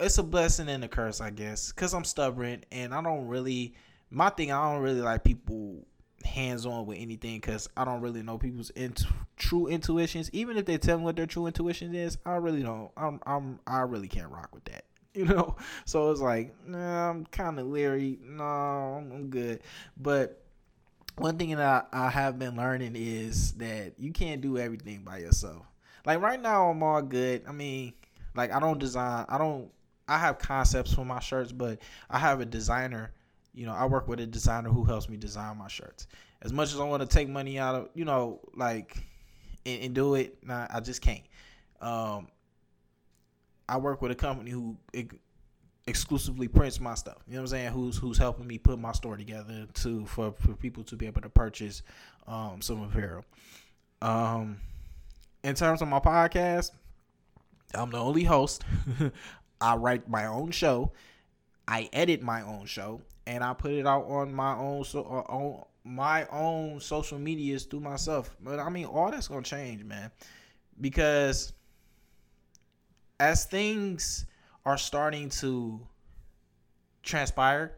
it's 0.00 0.18
a 0.18 0.22
blessing 0.22 0.68
and 0.68 0.82
a 0.82 0.88
curse, 0.88 1.20
I 1.20 1.28
guess, 1.28 1.72
cuz 1.72 1.92
I'm 1.92 2.04
stubborn 2.04 2.64
and 2.72 2.94
I 2.94 3.02
don't 3.02 3.28
really 3.28 3.74
my 4.10 4.30
thing 4.30 4.50
I 4.50 4.72
don't 4.72 4.82
really 4.82 5.02
like 5.02 5.24
people 5.24 5.86
hands 6.24 6.66
on 6.66 6.86
with 6.86 6.98
anything 6.98 7.36
because 7.36 7.68
I 7.76 7.84
don't 7.84 8.00
really 8.00 8.22
know 8.22 8.38
people's 8.38 8.72
true 9.36 9.66
intuitions. 9.66 10.30
Even 10.32 10.56
if 10.56 10.64
they 10.66 10.78
tell 10.78 10.98
me 10.98 11.04
what 11.04 11.16
their 11.16 11.26
true 11.26 11.46
intuition 11.46 11.94
is, 11.94 12.18
I 12.24 12.36
really 12.36 12.62
don't. 12.62 12.90
I'm 12.96 13.20
I'm 13.26 13.58
I 13.66 13.80
really 13.80 14.08
can't 14.08 14.30
rock 14.30 14.54
with 14.54 14.64
that. 14.64 14.84
You 15.14 15.26
know, 15.26 15.54
so 15.84 16.10
it's 16.10 16.20
like 16.20 16.52
nah, 16.66 17.10
I'm 17.10 17.24
kind 17.26 17.60
of 17.60 17.68
leery. 17.68 18.18
No, 18.20 18.42
I'm 18.42 19.30
good. 19.30 19.60
But 19.96 20.42
one 21.16 21.38
thing 21.38 21.50
that 21.50 21.88
I, 21.92 22.06
I 22.06 22.10
have 22.10 22.36
been 22.36 22.56
learning 22.56 22.96
is 22.96 23.52
that 23.52 23.92
you 23.96 24.10
can't 24.10 24.40
do 24.40 24.58
everything 24.58 25.02
by 25.04 25.18
yourself. 25.18 25.62
Like 26.04 26.20
right 26.20 26.42
now, 26.42 26.68
I'm 26.68 26.82
all 26.82 27.00
good. 27.00 27.44
I 27.46 27.52
mean, 27.52 27.92
like 28.34 28.52
I 28.52 28.58
don't 28.58 28.80
design. 28.80 29.24
I 29.28 29.38
don't 29.38 29.70
I 30.08 30.18
have 30.18 30.38
concepts 30.38 30.92
for 30.92 31.04
my 31.04 31.20
shirts, 31.20 31.52
but 31.52 31.78
I 32.10 32.18
have 32.18 32.40
a 32.40 32.44
designer. 32.44 33.12
You 33.54 33.66
know, 33.66 33.72
I 33.72 33.86
work 33.86 34.08
with 34.08 34.20
a 34.20 34.26
designer 34.26 34.70
who 34.70 34.84
helps 34.84 35.08
me 35.08 35.16
design 35.16 35.58
my 35.58 35.68
shirts. 35.68 36.06
As 36.42 36.52
much 36.52 36.72
as 36.72 36.80
I 36.80 36.84
want 36.84 37.02
to 37.02 37.08
take 37.08 37.28
money 37.28 37.58
out 37.58 37.74
of, 37.74 37.88
you 37.94 38.04
know, 38.04 38.40
like, 38.54 38.96
and, 39.64 39.82
and 39.82 39.94
do 39.94 40.14
it, 40.16 40.38
nah, 40.44 40.66
I 40.68 40.80
just 40.80 41.00
can't. 41.00 41.22
Um, 41.80 42.28
I 43.68 43.78
work 43.78 44.02
with 44.02 44.10
a 44.10 44.14
company 44.14 44.50
who 44.50 44.76
exclusively 45.86 46.48
prints 46.48 46.80
my 46.80 46.94
stuff. 46.94 47.18
You 47.26 47.34
know 47.34 47.40
what 47.40 47.42
I'm 47.42 47.48
saying? 47.48 47.72
Who's 47.72 47.96
who's 47.96 48.18
helping 48.18 48.46
me 48.46 48.58
put 48.58 48.78
my 48.78 48.92
store 48.92 49.16
together 49.16 49.66
to 49.72 50.06
for, 50.06 50.32
for 50.32 50.54
people 50.54 50.84
to 50.84 50.96
be 50.96 51.06
able 51.06 51.22
to 51.22 51.28
purchase 51.28 51.82
um, 52.26 52.60
some 52.60 52.82
apparel. 52.82 53.24
Um, 54.02 54.58
in 55.42 55.54
terms 55.54 55.82
of 55.82 55.88
my 55.88 56.00
podcast, 56.00 56.70
I'm 57.74 57.90
the 57.90 57.98
only 57.98 58.24
host. 58.24 58.64
I 59.60 59.76
write 59.76 60.08
my 60.08 60.26
own 60.26 60.50
show. 60.50 60.92
I 61.66 61.88
edit 61.92 62.22
my 62.22 62.42
own 62.42 62.66
show, 62.66 63.00
and 63.26 63.42
I 63.42 63.54
put 63.54 63.72
it 63.72 63.86
out 63.86 64.06
on 64.06 64.32
my 64.34 64.54
own 64.56 64.84
so 64.84 65.00
uh, 65.00 65.32
on 65.32 65.64
my 65.84 66.26
own 66.26 66.80
social 66.80 67.18
medias 67.18 67.64
through 67.64 67.80
myself. 67.80 68.34
But 68.40 68.58
I 68.58 68.68
mean, 68.68 68.86
all 68.86 69.10
that's 69.10 69.28
gonna 69.28 69.42
change, 69.42 69.84
man, 69.84 70.10
because 70.80 71.52
as 73.20 73.44
things 73.44 74.26
are 74.66 74.78
starting 74.78 75.28
to 75.28 75.80
transpire 77.02 77.76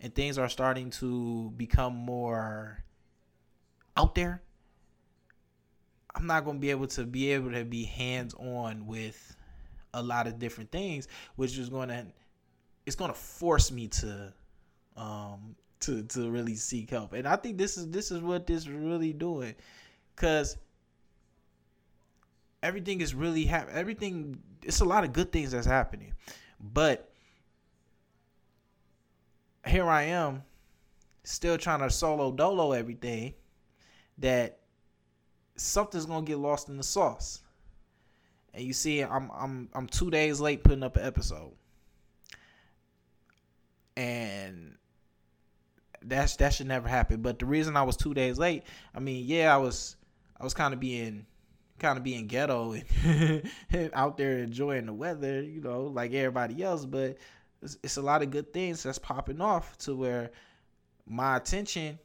and 0.00 0.14
things 0.14 0.38
are 0.38 0.48
starting 0.48 0.90
to 0.90 1.52
become 1.56 1.94
more 1.94 2.84
out 3.96 4.14
there, 4.14 4.42
I'm 6.14 6.26
not 6.26 6.44
going 6.44 6.56
to 6.56 6.60
be 6.60 6.70
able 6.70 6.86
to 6.88 7.04
be 7.04 7.32
able 7.32 7.52
to 7.52 7.64
be 7.64 7.84
hands 7.84 8.34
on 8.34 8.86
with 8.86 9.36
a 9.92 10.02
lot 10.02 10.26
of 10.26 10.38
different 10.38 10.70
things, 10.70 11.08
which 11.36 11.58
is 11.58 11.68
going 11.68 11.88
to 11.88 12.06
it's 12.86 12.96
going 12.96 13.10
to 13.10 13.16
force 13.16 13.72
me 13.72 13.88
to 13.88 14.32
um 14.96 15.56
to 15.80 16.02
to 16.04 16.30
really 16.30 16.54
seek 16.54 16.90
help. 16.90 17.12
And 17.12 17.26
I 17.26 17.36
think 17.36 17.58
this 17.58 17.76
is 17.76 17.90
this 17.90 18.10
is 18.10 18.20
what 18.20 18.46
this 18.46 18.62
is 18.62 18.68
really 18.68 19.12
doing 19.12 19.54
cuz 20.16 20.56
everything 22.62 23.00
is 23.00 23.14
really 23.14 23.46
ha- 23.46 23.66
everything 23.70 24.38
it's 24.62 24.80
a 24.80 24.84
lot 24.84 25.04
of 25.04 25.12
good 25.12 25.30
things 25.30 25.52
that's 25.52 25.66
happening. 25.66 26.14
But 26.60 27.10
here 29.66 29.88
I 29.88 30.02
am 30.04 30.42
still 31.24 31.58
trying 31.58 31.80
to 31.80 31.90
solo 31.90 32.32
dolo 32.32 32.72
everything 32.72 33.34
that 34.18 34.60
something's 35.56 36.06
gonna 36.06 36.24
get 36.24 36.38
lost 36.38 36.68
in 36.68 36.76
the 36.76 36.82
sauce. 36.82 37.40
And 38.52 38.64
you 38.64 38.72
see, 38.72 39.00
I'm 39.00 39.30
I'm 39.34 39.68
I'm 39.74 39.86
two 39.86 40.10
days 40.10 40.40
late 40.40 40.62
putting 40.62 40.82
up 40.82 40.96
an 40.96 41.04
episode, 41.04 41.52
and 43.96 44.76
that's 46.06 46.36
that 46.36 46.54
should 46.54 46.66
never 46.66 46.88
happen. 46.88 47.22
But 47.22 47.38
the 47.38 47.46
reason 47.46 47.76
I 47.76 47.82
was 47.82 47.96
two 47.96 48.14
days 48.14 48.38
late, 48.38 48.64
I 48.94 49.00
mean, 49.00 49.24
yeah, 49.26 49.54
I 49.54 49.58
was 49.58 49.96
I 50.38 50.44
was 50.44 50.54
kind 50.54 50.74
of 50.74 50.80
being 50.80 51.26
kind 51.78 51.98
of 51.98 52.04
being 52.04 52.26
ghetto 52.26 52.74
and, 53.04 53.90
out 53.92 54.16
there 54.16 54.38
enjoying 54.38 54.86
the 54.86 54.92
weather, 54.92 55.42
you 55.42 55.60
know, 55.60 55.82
like 55.82 56.12
everybody 56.12 56.62
else. 56.62 56.84
But 56.84 57.18
it's, 57.62 57.76
it's 57.82 57.96
a 57.96 58.02
lot 58.02 58.22
of 58.22 58.30
good 58.30 58.52
things 58.52 58.82
that's 58.82 58.98
popping 58.98 59.40
off 59.40 59.76
to 59.78 59.94
where 59.94 60.30
my 61.06 61.36
attention 61.36 61.98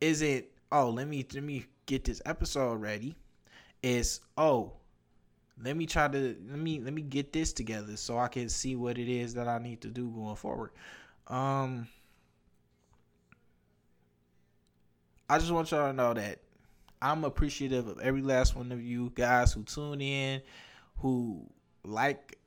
isn't 0.00 0.44
oh 0.72 0.90
let 0.90 1.08
me 1.08 1.24
let 1.34 1.42
me 1.42 1.64
get 1.86 2.04
this 2.04 2.20
episode 2.26 2.80
ready. 2.80 3.16
It's 3.82 4.20
oh 4.36 4.72
let 5.62 5.76
me 5.76 5.86
try 5.86 6.08
to 6.08 6.36
let 6.48 6.58
me 6.58 6.80
let 6.80 6.92
me 6.92 7.02
get 7.02 7.32
this 7.32 7.52
together 7.52 7.96
so 7.96 8.18
I 8.18 8.28
can 8.28 8.48
see 8.48 8.76
what 8.76 8.98
it 8.98 9.08
is 9.08 9.34
that 9.34 9.48
I 9.48 9.58
need 9.58 9.80
to 9.82 9.88
do 9.88 10.10
going 10.10 10.36
forward. 10.36 10.70
Um 11.28 11.88
I 15.28 15.38
just 15.38 15.50
want 15.50 15.70
y'all 15.70 15.88
to 15.88 15.92
know 15.92 16.14
that 16.14 16.40
I'm 17.02 17.24
appreciative 17.24 17.88
of 17.88 18.00
every 18.00 18.22
last 18.22 18.56
one 18.56 18.72
of 18.72 18.82
you 18.82 19.12
guys 19.14 19.52
who 19.52 19.62
tune 19.64 20.00
in, 20.00 20.40
who 20.98 21.46
like 21.84 22.38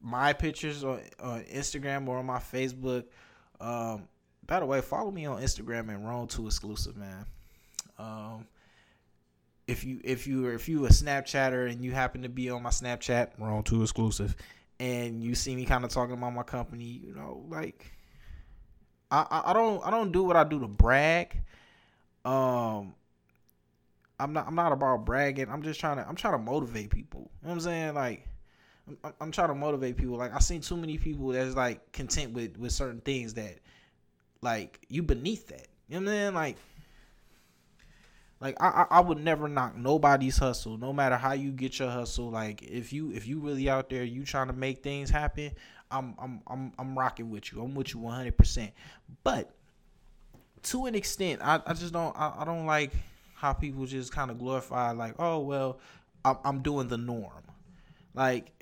my 0.00 0.32
pictures 0.32 0.84
on, 0.84 1.00
on 1.20 1.44
Instagram 1.44 2.08
or 2.08 2.18
on 2.18 2.26
my 2.26 2.38
Facebook. 2.38 3.04
Um, 3.60 4.08
by 4.46 4.60
the 4.60 4.66
way, 4.66 4.80
follow 4.80 5.10
me 5.10 5.26
on 5.26 5.40
Instagram 5.40 5.88
and 5.88 6.06
Roll 6.06 6.26
to 6.28 6.46
Exclusive, 6.46 6.96
man. 6.96 7.24
Um, 7.98 8.46
if 9.68 9.84
you 9.84 10.00
if 10.02 10.26
you 10.26 10.48
if 10.48 10.68
you 10.68 10.84
a 10.86 10.88
Snapchatter 10.88 11.70
and 11.70 11.84
you 11.84 11.92
happen 11.92 12.22
to 12.22 12.28
be 12.28 12.50
on 12.50 12.62
my 12.62 12.70
Snapchat, 12.70 13.38
Roll 13.38 13.62
to 13.62 13.82
Exclusive, 13.82 14.34
and 14.80 15.22
you 15.22 15.34
see 15.36 15.54
me 15.54 15.64
kind 15.64 15.84
of 15.84 15.90
talking 15.90 16.14
about 16.14 16.34
my 16.34 16.42
company, 16.42 16.84
you 16.84 17.14
know, 17.14 17.44
like 17.48 17.92
I 19.10 19.42
I 19.46 19.52
don't 19.52 19.84
I 19.86 19.90
don't 19.90 20.10
do 20.10 20.24
what 20.24 20.36
I 20.36 20.44
do 20.44 20.58
to 20.60 20.66
brag. 20.66 21.38
Um, 22.24 22.94
I'm 24.18 24.32
not 24.32 24.46
I'm 24.46 24.54
not 24.54 24.72
about 24.72 25.04
bragging. 25.04 25.48
I'm 25.48 25.62
just 25.62 25.80
trying 25.80 25.96
to 25.96 26.08
I'm 26.08 26.14
trying 26.16 26.34
to 26.34 26.38
motivate 26.38 26.90
people. 26.90 27.30
You 27.42 27.48
know 27.48 27.48
what 27.48 27.54
I'm 27.54 27.60
saying? 27.60 27.94
Like 27.94 28.26
I'm, 28.88 29.12
I'm 29.20 29.32
trying 29.32 29.48
to 29.48 29.54
motivate 29.54 29.96
people. 29.96 30.16
Like 30.16 30.34
I 30.34 30.38
seen 30.38 30.60
too 30.60 30.76
many 30.76 30.98
people 30.98 31.28
that's 31.28 31.56
like 31.56 31.92
content 31.92 32.32
with 32.32 32.56
with 32.56 32.72
certain 32.72 33.00
things 33.00 33.34
that 33.34 33.58
like 34.40 34.80
you 34.88 35.02
beneath 35.02 35.48
that. 35.48 35.68
You 35.88 36.00
know 36.00 36.06
what 36.06 36.12
I'm 36.12 36.18
saying? 36.18 36.34
Like 36.34 36.56
like 38.40 38.56
I, 38.60 38.86
I 38.90 39.00
would 39.00 39.18
never 39.18 39.46
knock 39.46 39.76
nobody's 39.76 40.36
hustle, 40.36 40.76
no 40.76 40.92
matter 40.92 41.16
how 41.16 41.32
you 41.32 41.52
get 41.52 41.78
your 41.78 41.90
hustle. 41.90 42.28
Like 42.28 42.62
if 42.62 42.92
you 42.92 43.12
if 43.12 43.26
you 43.26 43.38
really 43.38 43.68
out 43.68 43.88
there, 43.88 44.02
you 44.02 44.24
trying 44.24 44.48
to 44.48 44.52
make 44.52 44.82
things 44.82 45.10
happen. 45.10 45.52
I'm 45.92 46.14
I'm 46.18 46.40
I'm 46.48 46.72
I'm 46.78 46.98
rocking 46.98 47.30
with 47.30 47.52
you. 47.52 47.62
I'm 47.62 47.74
with 47.74 47.94
you 47.94 48.00
100. 48.00 48.36
percent 48.36 48.72
But 49.22 49.54
to 50.64 50.86
an 50.86 50.94
extent, 50.94 51.40
I, 51.42 51.60
I 51.66 51.74
just 51.74 51.92
don't 51.92 52.16
I, 52.16 52.34
I 52.38 52.44
don't 52.44 52.66
like 52.66 52.92
how 53.34 53.52
people 53.52 53.86
just 53.86 54.12
kind 54.12 54.30
of 54.30 54.38
glorify 54.38 54.92
like, 54.92 55.14
oh 55.18 55.40
well, 55.40 55.80
I'm, 56.24 56.62
doing 56.62 56.88
the 56.88 56.96
norm. 56.96 57.42
Like, 58.14 58.52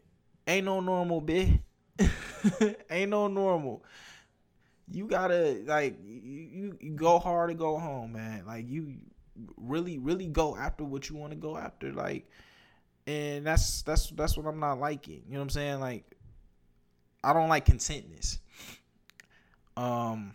ain't 0.46 0.64
no 0.64 0.80
normal, 0.80 1.20
bitch. 1.20 1.60
ain't 2.90 3.10
no 3.10 3.28
normal. 3.28 3.84
You 4.90 5.06
gotta 5.06 5.62
like 5.66 5.98
you, 6.02 6.76
you 6.80 6.92
go 6.92 7.18
hard 7.18 7.50
to 7.50 7.54
go 7.54 7.78
home, 7.78 8.12
man. 8.12 8.44
Like 8.46 8.68
you 8.68 8.96
really, 9.56 9.98
really 9.98 10.26
go 10.26 10.56
after 10.56 10.84
what 10.84 11.08
you 11.08 11.16
want 11.16 11.32
to 11.32 11.36
go 11.36 11.56
after. 11.56 11.92
Like, 11.92 12.28
and 13.06 13.46
that's 13.46 13.82
that's 13.82 14.10
that's 14.10 14.36
what 14.36 14.46
I'm 14.46 14.58
not 14.58 14.80
liking. 14.80 15.22
You 15.26 15.34
know 15.34 15.40
what 15.40 15.44
I'm 15.44 15.50
saying? 15.50 15.80
Like, 15.80 16.04
I 17.22 17.32
don't 17.32 17.48
like 17.48 17.66
contentness. 17.66 18.38
Um, 19.76 20.34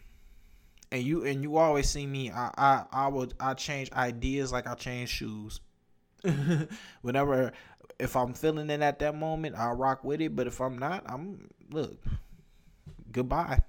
and 0.95 1.03
you 1.03 1.25
and 1.25 1.43
you 1.43 1.57
always 1.57 1.89
see 1.89 2.07
me. 2.07 2.31
I 2.31 2.51
I 2.57 2.85
I 2.91 3.07
would 3.09 3.33
I 3.37 3.53
change 3.53 3.91
ideas 3.91 4.53
like 4.53 4.65
I 4.65 4.75
change 4.75 5.09
shoes. 5.09 5.59
Whenever 7.01 7.51
if 7.99 8.15
I'm 8.15 8.33
feeling 8.33 8.69
it 8.69 8.81
at 8.81 8.99
that 8.99 9.13
moment, 9.13 9.57
I 9.57 9.71
rock 9.71 10.05
with 10.05 10.21
it. 10.21 10.35
But 10.35 10.47
if 10.47 10.61
I'm 10.61 10.77
not, 10.77 11.03
I'm 11.05 11.49
look. 11.69 11.97
Goodbye, 13.11 13.59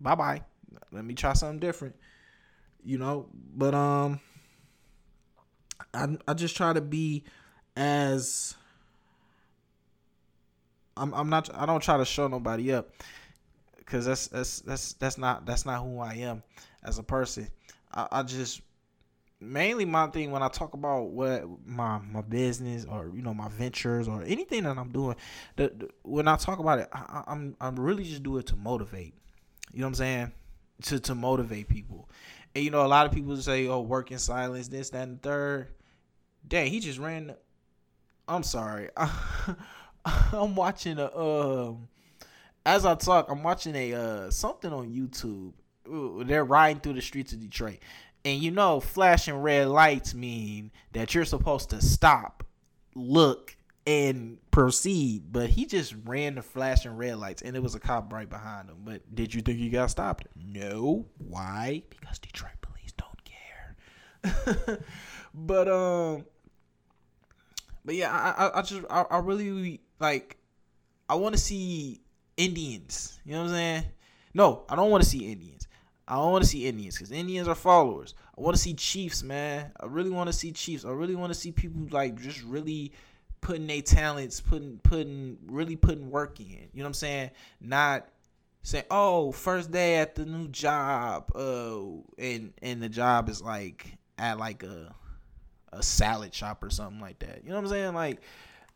bye 0.00 0.14
bye. 0.14 0.42
Let 0.90 1.04
me 1.04 1.12
try 1.14 1.34
something 1.34 1.58
different. 1.58 1.96
You 2.82 2.96
know, 2.96 3.28
but 3.54 3.74
um, 3.74 4.20
I 5.92 6.16
I 6.26 6.32
just 6.32 6.56
try 6.56 6.72
to 6.72 6.80
be 6.80 7.24
as 7.76 8.54
I'm 10.96 11.12
I'm 11.12 11.28
not 11.28 11.54
I 11.54 11.66
don't 11.66 11.82
try 11.82 11.98
to 11.98 12.06
show 12.06 12.26
nobody 12.26 12.72
up 12.72 12.88
because 13.84 14.06
that's 14.06 14.28
that's 14.28 14.60
that's 14.60 14.92
that's 14.94 15.18
not 15.18 15.46
that's 15.46 15.66
not 15.66 15.82
who 15.82 16.00
I 16.00 16.14
am 16.14 16.42
as 16.82 16.98
a 16.98 17.02
person. 17.02 17.48
I, 17.92 18.08
I 18.10 18.22
just 18.22 18.60
mainly 19.40 19.84
my 19.84 20.06
thing 20.08 20.30
when 20.30 20.42
I 20.42 20.48
talk 20.48 20.74
about 20.74 21.10
what 21.10 21.44
my 21.66 21.98
my 21.98 22.22
business 22.22 22.84
or 22.84 23.10
you 23.14 23.22
know 23.22 23.34
my 23.34 23.48
ventures 23.48 24.08
or 24.08 24.22
anything 24.22 24.64
that 24.64 24.78
I'm 24.78 24.90
doing, 24.90 25.16
the, 25.56 25.72
the 25.76 25.88
when 26.02 26.28
I 26.28 26.36
talk 26.36 26.58
about 26.58 26.78
it, 26.78 26.88
I, 26.92 27.24
I'm 27.26 27.56
I'm 27.60 27.78
really 27.78 28.04
just 28.04 28.22
do 28.22 28.38
it 28.38 28.46
to 28.46 28.56
motivate. 28.56 29.14
You 29.72 29.80
know 29.80 29.86
what 29.86 29.90
I'm 29.90 29.94
saying? 29.94 30.32
To 30.84 31.00
to 31.00 31.14
motivate 31.14 31.68
people. 31.68 32.08
And 32.54 32.64
you 32.64 32.70
know, 32.70 32.84
a 32.84 32.88
lot 32.88 33.06
of 33.06 33.12
people 33.12 33.36
say, 33.36 33.66
"Oh, 33.66 33.80
work 33.80 34.10
in 34.12 34.18
silence, 34.18 34.68
this, 34.68 34.90
that, 34.90 35.02
and 35.02 35.20
the 35.20 35.28
third. 35.28 35.68
Dang, 36.46 36.70
he 36.70 36.80
just 36.80 36.98
ran. 36.98 37.34
I'm 38.28 38.42
sorry. 38.42 38.90
I'm 40.04 40.54
watching 40.54 40.98
a 40.98 41.16
um 41.16 41.88
as 42.66 42.86
I 42.86 42.94
talk, 42.94 43.30
I'm 43.30 43.42
watching 43.42 43.74
a 43.74 43.94
uh, 43.94 44.30
something 44.30 44.72
on 44.72 44.90
YouTube. 44.90 45.52
They're 46.26 46.44
riding 46.44 46.80
through 46.80 46.94
the 46.94 47.02
streets 47.02 47.32
of 47.32 47.40
Detroit, 47.40 47.78
and 48.24 48.42
you 48.42 48.50
know, 48.50 48.80
flashing 48.80 49.36
red 49.36 49.68
lights 49.68 50.14
mean 50.14 50.70
that 50.92 51.14
you're 51.14 51.26
supposed 51.26 51.70
to 51.70 51.82
stop, 51.82 52.44
look, 52.94 53.56
and 53.86 54.38
proceed. 54.50 55.24
But 55.30 55.50
he 55.50 55.66
just 55.66 55.94
ran 56.04 56.36
the 56.36 56.42
flashing 56.42 56.96
red 56.96 57.18
lights, 57.18 57.42
and 57.42 57.54
it 57.54 57.62
was 57.62 57.74
a 57.74 57.80
cop 57.80 58.12
right 58.12 58.28
behind 58.28 58.70
him. 58.70 58.78
But 58.84 59.14
did 59.14 59.34
you 59.34 59.42
think 59.42 59.58
he 59.58 59.68
got 59.68 59.90
stopped? 59.90 60.26
No. 60.34 61.06
Why? 61.18 61.82
Because 61.90 62.18
Detroit 62.18 62.52
police 62.62 62.92
don't 62.92 63.24
care. 63.24 64.80
but 65.34 65.68
um, 65.68 66.24
but 67.84 67.94
yeah, 67.94 68.10
I 68.10 68.46
I, 68.46 68.58
I 68.58 68.62
just 68.62 68.82
I, 68.88 69.02
I 69.10 69.18
really 69.18 69.82
like 70.00 70.38
I 71.10 71.16
want 71.16 71.34
to 71.34 71.40
see 71.40 72.00
Indians. 72.36 73.20
You 73.24 73.32
know 73.32 73.42
what 73.42 73.50
I'm 73.50 73.54
saying? 73.54 73.84
No, 74.34 74.64
I 74.68 74.76
don't 74.76 74.90
want 74.90 75.02
to 75.02 75.08
see 75.08 75.30
Indians. 75.30 75.68
I 76.06 76.16
don't 76.16 76.32
want 76.32 76.44
to 76.44 76.50
see 76.50 76.66
Indians 76.66 76.96
because 76.96 77.12
Indians 77.12 77.48
are 77.48 77.54
followers. 77.54 78.14
I 78.36 78.40
want 78.40 78.56
to 78.56 78.62
see 78.62 78.74
Chiefs, 78.74 79.22
man. 79.22 79.72
I 79.80 79.86
really 79.86 80.10
want 80.10 80.26
to 80.26 80.32
see 80.32 80.52
Chiefs. 80.52 80.84
I 80.84 80.90
really 80.90 81.14
want 81.14 81.32
to 81.32 81.38
see 81.38 81.50
people 81.50 81.86
like 81.90 82.20
just 82.20 82.42
really 82.42 82.92
putting 83.40 83.66
their 83.66 83.80
talents, 83.80 84.40
putting 84.40 84.78
putting 84.78 85.38
really 85.46 85.76
putting 85.76 86.10
work 86.10 86.40
in. 86.40 86.46
You 86.46 86.68
know 86.74 86.82
what 86.82 86.88
I'm 86.88 86.94
saying? 86.94 87.30
Not 87.60 88.08
saying, 88.62 88.84
"Oh, 88.90 89.32
first 89.32 89.70
day 89.70 89.96
at 89.96 90.14
the 90.14 90.26
new 90.26 90.48
job," 90.48 91.30
uh, 91.34 91.80
and 92.18 92.52
and 92.60 92.82
the 92.82 92.88
job 92.88 93.28
is 93.28 93.40
like 93.40 93.96
at 94.18 94.38
like 94.38 94.62
a 94.62 94.94
a 95.72 95.82
salad 95.82 96.34
shop 96.34 96.62
or 96.62 96.70
something 96.70 97.00
like 97.00 97.18
that. 97.20 97.42
You 97.44 97.50
know 97.50 97.56
what 97.56 97.64
I'm 97.64 97.70
saying? 97.70 97.94
Like 97.94 98.20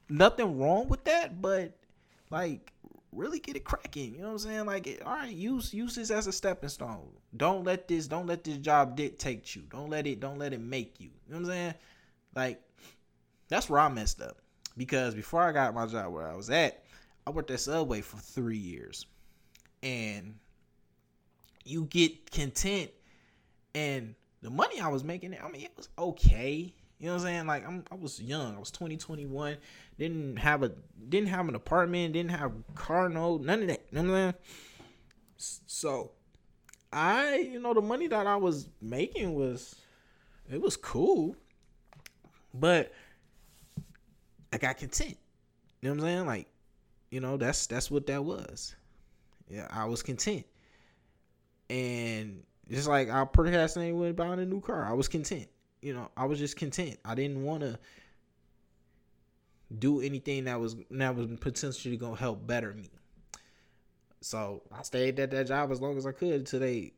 nothing 0.08 0.58
wrong 0.58 0.88
with 0.88 1.04
that, 1.04 1.40
but 1.42 1.72
like 2.30 2.72
really 3.12 3.38
get 3.38 3.56
it 3.56 3.64
cracking. 3.64 4.14
You 4.14 4.20
know 4.20 4.26
what 4.28 4.32
I'm 4.32 4.38
saying? 4.38 4.66
Like, 4.66 5.02
all 5.04 5.14
right, 5.14 5.32
use 5.32 5.72
use 5.72 5.94
this 5.94 6.10
as 6.10 6.26
a 6.26 6.32
stepping 6.32 6.68
stone. 6.68 7.08
Don't 7.36 7.64
let 7.64 7.88
this 7.88 8.06
don't 8.06 8.26
let 8.26 8.44
this 8.44 8.58
job 8.58 8.96
dictate 8.96 9.54
you. 9.54 9.62
Don't 9.70 9.90
let 9.90 10.06
it 10.06 10.20
don't 10.20 10.38
let 10.38 10.52
it 10.52 10.60
make 10.60 11.00
you. 11.00 11.10
You 11.26 11.34
know 11.34 11.40
what 11.40 11.46
I'm 11.46 11.52
saying? 11.52 11.74
Like, 12.34 12.60
that's 13.48 13.68
where 13.68 13.80
I 13.80 13.88
messed 13.88 14.20
up 14.20 14.38
because 14.76 15.14
before 15.14 15.42
I 15.42 15.52
got 15.52 15.74
my 15.74 15.86
job 15.86 16.12
where 16.12 16.28
I 16.28 16.34
was 16.34 16.50
at, 16.50 16.84
I 17.26 17.30
worked 17.30 17.50
at 17.50 17.60
Subway 17.60 18.00
for 18.00 18.18
three 18.18 18.56
years, 18.56 19.06
and 19.82 20.34
you 21.64 21.84
get 21.84 22.30
content 22.30 22.90
and 23.74 24.14
the 24.42 24.50
money 24.50 24.80
I 24.80 24.88
was 24.88 25.04
making. 25.04 25.36
I 25.42 25.48
mean, 25.48 25.62
it 25.62 25.72
was 25.76 25.88
okay. 25.98 26.72
You 26.98 27.06
know 27.06 27.14
what 27.14 27.20
I'm 27.20 27.26
saying? 27.26 27.46
Like 27.46 27.66
I'm, 27.66 27.84
I 27.92 27.94
was 27.94 28.20
young. 28.20 28.56
I 28.56 28.58
was 28.58 28.72
20, 28.72 28.96
21. 28.96 29.56
Didn't 29.98 30.36
have 30.36 30.64
a, 30.64 30.72
didn't 31.08 31.28
have 31.28 31.48
an 31.48 31.54
apartment. 31.54 32.12
Didn't 32.14 32.32
have 32.32 32.52
car 32.74 33.08
note. 33.08 33.42
None 33.42 33.62
of 33.62 33.68
that. 33.68 33.92
None 33.92 34.06
of 34.06 34.12
that. 34.12 34.40
So, 35.36 36.10
I, 36.92 37.36
you 37.36 37.60
know, 37.60 37.72
the 37.72 37.80
money 37.80 38.08
that 38.08 38.26
I 38.26 38.34
was 38.36 38.68
making 38.82 39.34
was, 39.34 39.76
it 40.50 40.60
was 40.60 40.76
cool, 40.76 41.36
but 42.52 42.92
I 44.52 44.58
got 44.58 44.78
content. 44.78 45.16
You 45.80 45.90
know 45.90 45.94
what 45.94 46.08
I'm 46.08 46.16
saying? 46.16 46.26
Like, 46.26 46.48
you 47.10 47.20
know, 47.20 47.36
that's 47.36 47.68
that's 47.68 47.90
what 47.90 48.06
that 48.08 48.24
was. 48.24 48.74
Yeah, 49.48 49.68
I 49.70 49.84
was 49.84 50.02
content, 50.02 50.44
and 51.70 52.42
just 52.68 52.88
like 52.88 53.08
I 53.08 53.24
procrastinated 53.24 54.16
buying 54.16 54.40
a 54.40 54.44
new 54.44 54.60
car, 54.60 54.84
I 54.84 54.92
was 54.92 55.08
content 55.08 55.48
you 55.80 55.94
know, 55.94 56.10
I 56.16 56.24
was 56.24 56.38
just 56.38 56.56
content. 56.56 56.98
I 57.04 57.14
didn't 57.14 57.42
want 57.42 57.60
to 57.62 57.78
do 59.78 60.00
anything 60.00 60.44
that 60.44 60.58
was 60.58 60.76
that 60.90 61.14
was 61.14 61.28
potentially 61.40 61.96
gonna 61.96 62.16
help 62.16 62.46
better 62.46 62.72
me. 62.72 62.88
So 64.20 64.62
I 64.72 64.82
stayed 64.82 65.20
at 65.20 65.30
that 65.30 65.46
job 65.46 65.70
as 65.70 65.80
long 65.80 65.96
as 65.96 66.06
I 66.06 66.12
could 66.12 66.32
until 66.32 66.60
they 66.60 66.92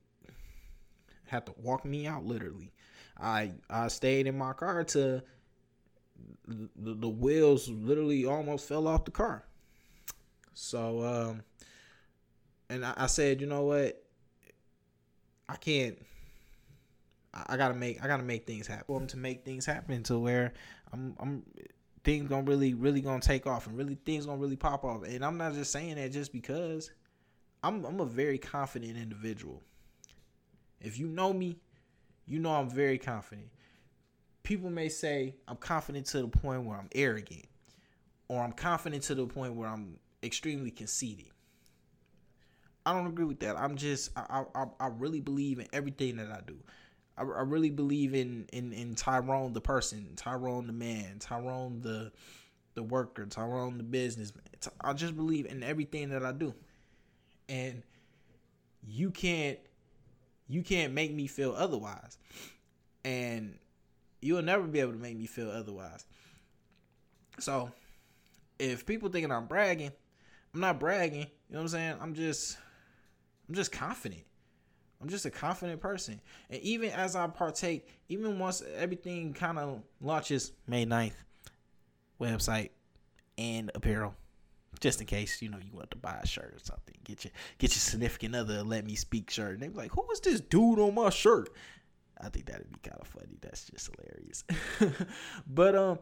had 1.27 1.47
to 1.47 1.55
walk 1.63 1.85
me 1.85 2.07
out. 2.07 2.25
Literally, 2.25 2.73
I 3.21 3.53
I 3.69 3.89
stayed 3.89 4.27
in 4.27 4.39
my 4.39 4.53
car 4.53 4.85
to 4.85 5.23
the, 6.47 6.95
the 6.95 7.09
wheels 7.09 7.69
literally 7.69 8.25
almost 8.25 8.69
fell 8.69 8.89
off 8.89 9.05
the 9.05 9.11
car. 9.11 9.45
So 10.55 11.03
um, 11.03 11.43
and 12.69 12.85
I, 12.85 12.95
I 12.97 13.07
said, 13.07 13.41
you 13.41 13.47
know 13.47 13.65
what, 13.65 14.03
I 15.49 15.57
can't 15.57 15.99
I 17.33 17.57
gotta 17.57 17.75
make 17.75 18.03
I 18.03 18.07
gotta 18.07 18.23
make 18.23 18.47
things 18.47 18.67
happen. 18.67 18.85
For 18.87 18.99
them 18.99 19.09
to 19.09 19.17
make 19.17 19.45
things 19.45 19.65
happen 19.65 20.03
to 20.05 20.19
where 20.19 20.53
I'm 20.93 21.15
I'm 21.21 21.43
things 22.03 22.29
gonna 22.29 22.43
really 22.43 22.75
really 22.75 23.01
gonna 23.01 23.21
take 23.21 23.47
off 23.47 23.67
and 23.67 23.77
really 23.77 23.97
things 24.05 24.27
gonna 24.27 24.41
really 24.41 24.57
pop 24.57 24.85
off. 24.85 25.05
And 25.05 25.25
I'm 25.25 25.37
not 25.37 25.55
just 25.55 25.71
saying 25.71 25.97
that 25.97 26.13
just 26.13 26.33
because 26.33 26.91
I'm 27.63 27.85
I'm 27.85 28.01
a 28.01 28.07
very 28.07 28.39
confident 28.39 28.97
individual. 28.97 29.63
If 30.81 30.99
you 30.99 31.07
know 31.07 31.33
me, 31.33 31.59
you 32.27 32.39
know 32.39 32.53
I'm 32.53 32.71
very 32.71 32.99
confident. 32.99 33.49
People 34.43 34.71
may 34.71 34.89
say 34.89 35.35
I'm 35.47 35.57
confident 35.57 36.07
to 36.07 36.23
the 36.23 36.29
point 36.29 36.65
where 36.65 36.79
I'm 36.79 36.89
arrogant, 36.95 37.47
or 38.29 38.43
I'm 38.43 38.53
confident 38.53 39.03
to 39.05 39.15
the 39.15 39.27
point 39.27 39.55
where 39.55 39.69
I'm 39.69 39.99
extremely 40.23 40.71
conceited. 40.71 41.27
I 42.87 42.93
don't 42.93 43.07
agree 43.07 43.27
with 43.27 43.41
that. 43.41 43.57
I'm 43.57 43.77
just 43.77 44.11
I 44.17 44.45
I, 44.55 44.65
I 44.81 44.87
really 44.89 45.21
believe 45.21 45.61
in 45.61 45.69
everything 45.73 46.17
that 46.17 46.31
I 46.31 46.41
do. 46.45 46.57
I, 47.21 47.23
I 47.23 47.43
really 47.43 47.71
believe 47.71 48.15
in, 48.15 48.47
in 48.53 48.73
in 48.73 48.95
Tyrone 48.95 49.53
the 49.53 49.61
person, 49.61 50.15
Tyrone 50.17 50.67
the 50.67 50.73
man, 50.73 51.19
Tyrone 51.19 51.81
the 51.83 52.13
the 52.75 52.83
worker, 52.83 53.27
Tyrone 53.27 53.77
the 53.77 53.85
businessman. 53.85 54.45
I 54.81 54.93
just 54.95 55.17
believe 55.17 55.47
in 55.47 55.63
everything 55.63 56.11
that 56.11 56.25
I 56.25 56.33
do, 56.33 56.55
and 57.49 57.83
you 58.87 59.11
can't 59.11 59.59
you 60.49 60.63
can't 60.63 60.93
make 60.95 61.13
me 61.13 61.27
feel 61.27 61.53
otherwise, 61.57 62.17
and 63.05 63.59
you'll 64.23 64.43
never 64.43 64.65
be 64.65 64.81
able 64.81 64.93
to 64.93 64.99
make 64.99 65.17
me 65.17 65.27
feel 65.27 65.51
otherwise. 65.51 66.07
So, 67.39 67.71
if 68.59 68.87
people 68.87 69.11
thinking 69.11 69.31
I'm 69.31 69.47
bragging, 69.47 69.93
I'm 70.55 70.61
not 70.61 70.81
bragging. 70.81 71.21
You 71.21 71.55
know 71.55 71.59
what 71.59 71.63
I'm 71.63 71.69
saying? 71.69 71.97
I'm 72.01 72.15
just 72.15 72.57
I'm 73.49 73.55
just 73.55 73.73
confident. 73.73 74.23
I'm 75.01 75.09
just 75.09 75.25
a 75.25 75.31
confident 75.31 75.81
person. 75.81 76.21
And 76.51 76.61
even 76.63 76.91
as 76.91 77.17
I 77.17 77.27
partake, 77.27 77.89
even 78.09 78.39
once 78.39 78.63
everything 78.77 79.33
kind 79.33 79.59
of 79.59 79.83
launches 80.01 80.53
May 80.67 80.85
9th, 80.85 81.13
website 82.21 82.71
and 83.39 83.71
apparel. 83.75 84.15
Just 84.79 85.01
in 85.01 85.07
case, 85.07 85.43
you 85.43 85.49
know, 85.49 85.59
you 85.59 85.73
want 85.73 85.91
to 85.91 85.97
buy 85.97 86.19
a 86.23 86.27
shirt 86.27 86.55
or 86.55 86.59
something. 86.63 86.95
Get 87.05 87.25
your 87.25 87.33
get 87.59 87.71
your 87.71 87.81
significant 87.81 88.37
other 88.37 88.63
let 88.63 88.85
me 88.85 88.95
speak 88.95 89.31
shirt. 89.31 89.55
And 89.55 89.63
they 89.63 89.69
be 89.69 89.75
like, 89.75 89.91
who 89.93 90.07
is 90.13 90.21
this 90.21 90.41
dude 90.41 90.79
on 90.79 90.95
my 90.95 91.11
shirt? 91.11 91.51
I 92.21 92.29
think 92.29 92.47
that'd 92.47 92.71
be 92.71 92.79
kind 92.89 93.01
of 93.01 93.09
funny. 93.09 93.39
That's 93.41 93.65
just 93.65 93.91
hilarious. 93.97 94.45
but 95.47 95.75
um 95.75 95.99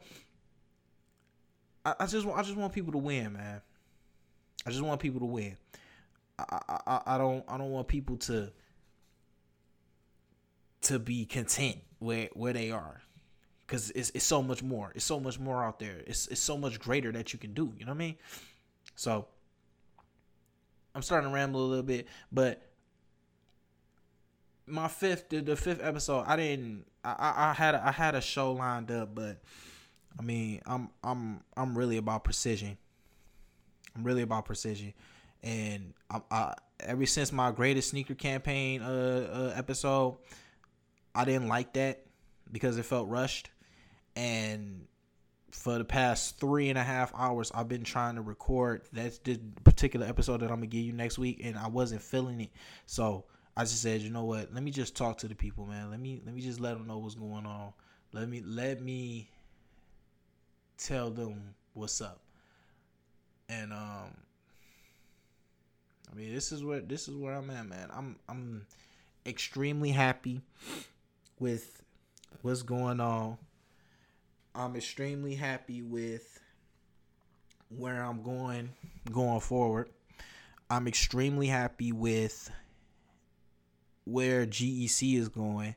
I, 1.84 1.94
I 2.00 2.06
just 2.06 2.26
want 2.26 2.38
I 2.38 2.42
just 2.42 2.56
want 2.56 2.72
people 2.72 2.92
to 2.92 2.98
win, 2.98 3.32
man. 3.32 3.62
I 4.66 4.70
just 4.70 4.82
want 4.82 5.00
people 5.00 5.20
to 5.20 5.26
win. 5.26 5.56
I, 6.38 6.61
I, 6.87 7.00
I 7.06 7.18
don't 7.18 7.44
I 7.48 7.56
don't 7.56 7.70
want 7.70 7.88
people 7.88 8.16
to 8.18 8.52
to 10.82 10.98
be 10.98 11.24
content 11.24 11.78
where 11.98 12.28
where 12.32 12.52
they 12.52 12.70
are. 12.70 13.02
Because 13.66 13.90
it's, 13.90 14.10
it's 14.14 14.24
so 14.24 14.42
much 14.42 14.62
more. 14.62 14.92
It's 14.94 15.04
so 15.04 15.20
much 15.20 15.38
more 15.38 15.62
out 15.62 15.78
there. 15.78 15.96
It's, 16.06 16.26
it's 16.28 16.40
so 16.40 16.56
much 16.56 16.80
greater 16.80 17.12
that 17.12 17.34
you 17.34 17.38
can 17.38 17.52
do 17.52 17.74
you 17.78 17.84
know 17.84 17.92
what 17.92 17.96
i 17.96 17.98
mean? 17.98 18.16
So 18.96 19.26
i'm 20.94 21.02
starting 21.02 21.28
to 21.30 21.34
ramble 21.34 21.64
a 21.64 21.68
little 21.68 21.84
bit 21.84 22.08
but 22.32 22.62
my 24.66 24.88
fifth 24.88 25.28
the, 25.28 25.40
the 25.40 25.54
fifth 25.54 25.80
episode 25.80 26.24
i 26.26 26.34
didn't 26.34 26.84
I, 27.04 27.50
I, 27.50 27.52
had 27.52 27.74
a, 27.76 27.86
i 27.86 27.92
had 27.92 28.14
a 28.14 28.20
show 28.20 28.52
lined 28.52 28.90
up 28.90 29.14
but 29.14 29.40
i 30.18 30.22
mean 30.22 30.60
i'm 30.66 30.90
i'm 31.04 31.40
i'm 31.56 31.76
really 31.78 31.98
about 31.98 32.24
precision. 32.24 32.76
I'm 33.94 34.04
really 34.04 34.22
about 34.22 34.44
precision. 34.44 34.94
And 35.42 35.92
I, 36.10 36.20
I 36.30 36.54
ever 36.80 37.06
since 37.06 37.32
my 37.32 37.50
greatest 37.50 37.90
sneaker 37.90 38.14
campaign 38.14 38.82
uh, 38.82 39.50
uh 39.54 39.58
episode 39.58 40.18
I 41.18 41.24
didn't 41.24 41.48
like 41.48 41.72
that 41.72 42.07
because 42.52 42.78
it 42.78 42.85
felt 42.85 43.09
rushed. 43.09 43.50
And 44.14 44.87
for 45.50 45.76
the 45.76 45.85
past 45.85 46.38
three 46.38 46.68
and 46.68 46.78
a 46.78 46.83
half 46.85 47.12
hours, 47.12 47.50
I've 47.52 47.66
been 47.66 47.83
trying 47.83 48.14
to 48.14 48.22
record 48.22 48.83
that 48.92 49.24
this 49.24 49.38
particular 49.64 50.07
episode 50.07 50.42
that 50.42 50.50
I'm 50.50 50.59
gonna 50.59 50.68
give 50.68 50.85
you 50.85 50.92
next 50.92 51.18
week, 51.18 51.40
and 51.42 51.59
I 51.59 51.66
wasn't 51.66 52.02
feeling 52.02 52.42
it. 52.42 52.50
So 52.87 53.24
I 53.57 53.62
just 53.62 53.83
said, 53.83 54.00
you 54.00 54.11
know 54.11 54.26
what? 54.26 54.54
Let 54.54 54.62
me 54.62 54.70
just 54.70 54.94
talk 54.94 55.18
to 55.18 55.26
the 55.26 55.35
people, 55.35 55.66
man. 55.66 55.90
Let 55.90 55.98
me 55.98 56.22
let 56.24 56.37
me 56.37 56.40
just 56.40 56.61
let 56.61 56.74
them 56.78 56.87
know 56.87 56.98
what's 56.98 57.16
going 57.16 57.46
on. 57.46 57.72
Let 58.12 58.28
me 58.28 58.40
let 58.46 58.81
me 58.81 59.28
tell 60.76 61.11
them 61.11 61.52
what's 61.74 62.00
up. 62.00 62.20
And 63.48 63.72
um, 63.72 64.14
I 66.12 66.14
mean, 66.14 66.33
this 66.33 66.52
is 66.52 66.62
where 66.62 66.78
this 66.78 67.09
is 67.09 67.16
where 67.16 67.35
I'm 67.35 67.50
at, 67.50 67.66
man. 67.66 67.88
I'm 67.92 68.16
I'm 68.28 68.66
extremely 69.26 69.90
happy 69.90 70.42
with 71.38 71.83
what's 72.42 72.62
going 72.62 73.01
on. 73.01 73.38
I'm 74.55 74.77
extremely 74.77 75.35
happy 75.35 75.83
with 75.83 76.40
where 77.68 78.03
I'm 78.03 78.22
going 78.22 78.70
going 79.11 79.40
forward. 79.40 79.90
I'm 80.70 80.87
extremely 80.87 81.46
happy 81.46 81.92
with 81.92 82.51
where 84.05 84.46
GEC 84.46 85.18
is 85.18 85.29
going 85.29 85.74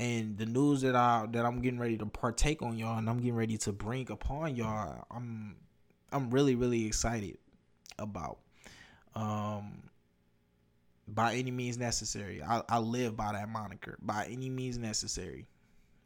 and 0.00 0.38
the 0.38 0.46
news 0.46 0.80
that 0.80 0.96
I 0.96 1.26
that 1.30 1.44
I'm 1.44 1.60
getting 1.60 1.78
ready 1.78 1.98
to 1.98 2.06
partake 2.06 2.62
on 2.62 2.78
y'all 2.78 2.98
and 2.98 3.08
I'm 3.08 3.18
getting 3.18 3.34
ready 3.34 3.58
to 3.58 3.72
bring 3.72 4.10
upon 4.10 4.56
y'all. 4.56 5.04
I'm 5.10 5.56
I'm 6.10 6.30
really 6.30 6.54
really 6.54 6.86
excited 6.86 7.38
about. 7.98 8.38
Um 9.14 9.89
by 11.14 11.34
any 11.34 11.50
means 11.50 11.78
necessary. 11.78 12.42
I, 12.42 12.62
I 12.68 12.78
live 12.78 13.16
by 13.16 13.32
that 13.32 13.48
moniker. 13.48 13.98
By 14.00 14.26
any 14.30 14.48
means 14.48 14.78
necessary. 14.78 15.46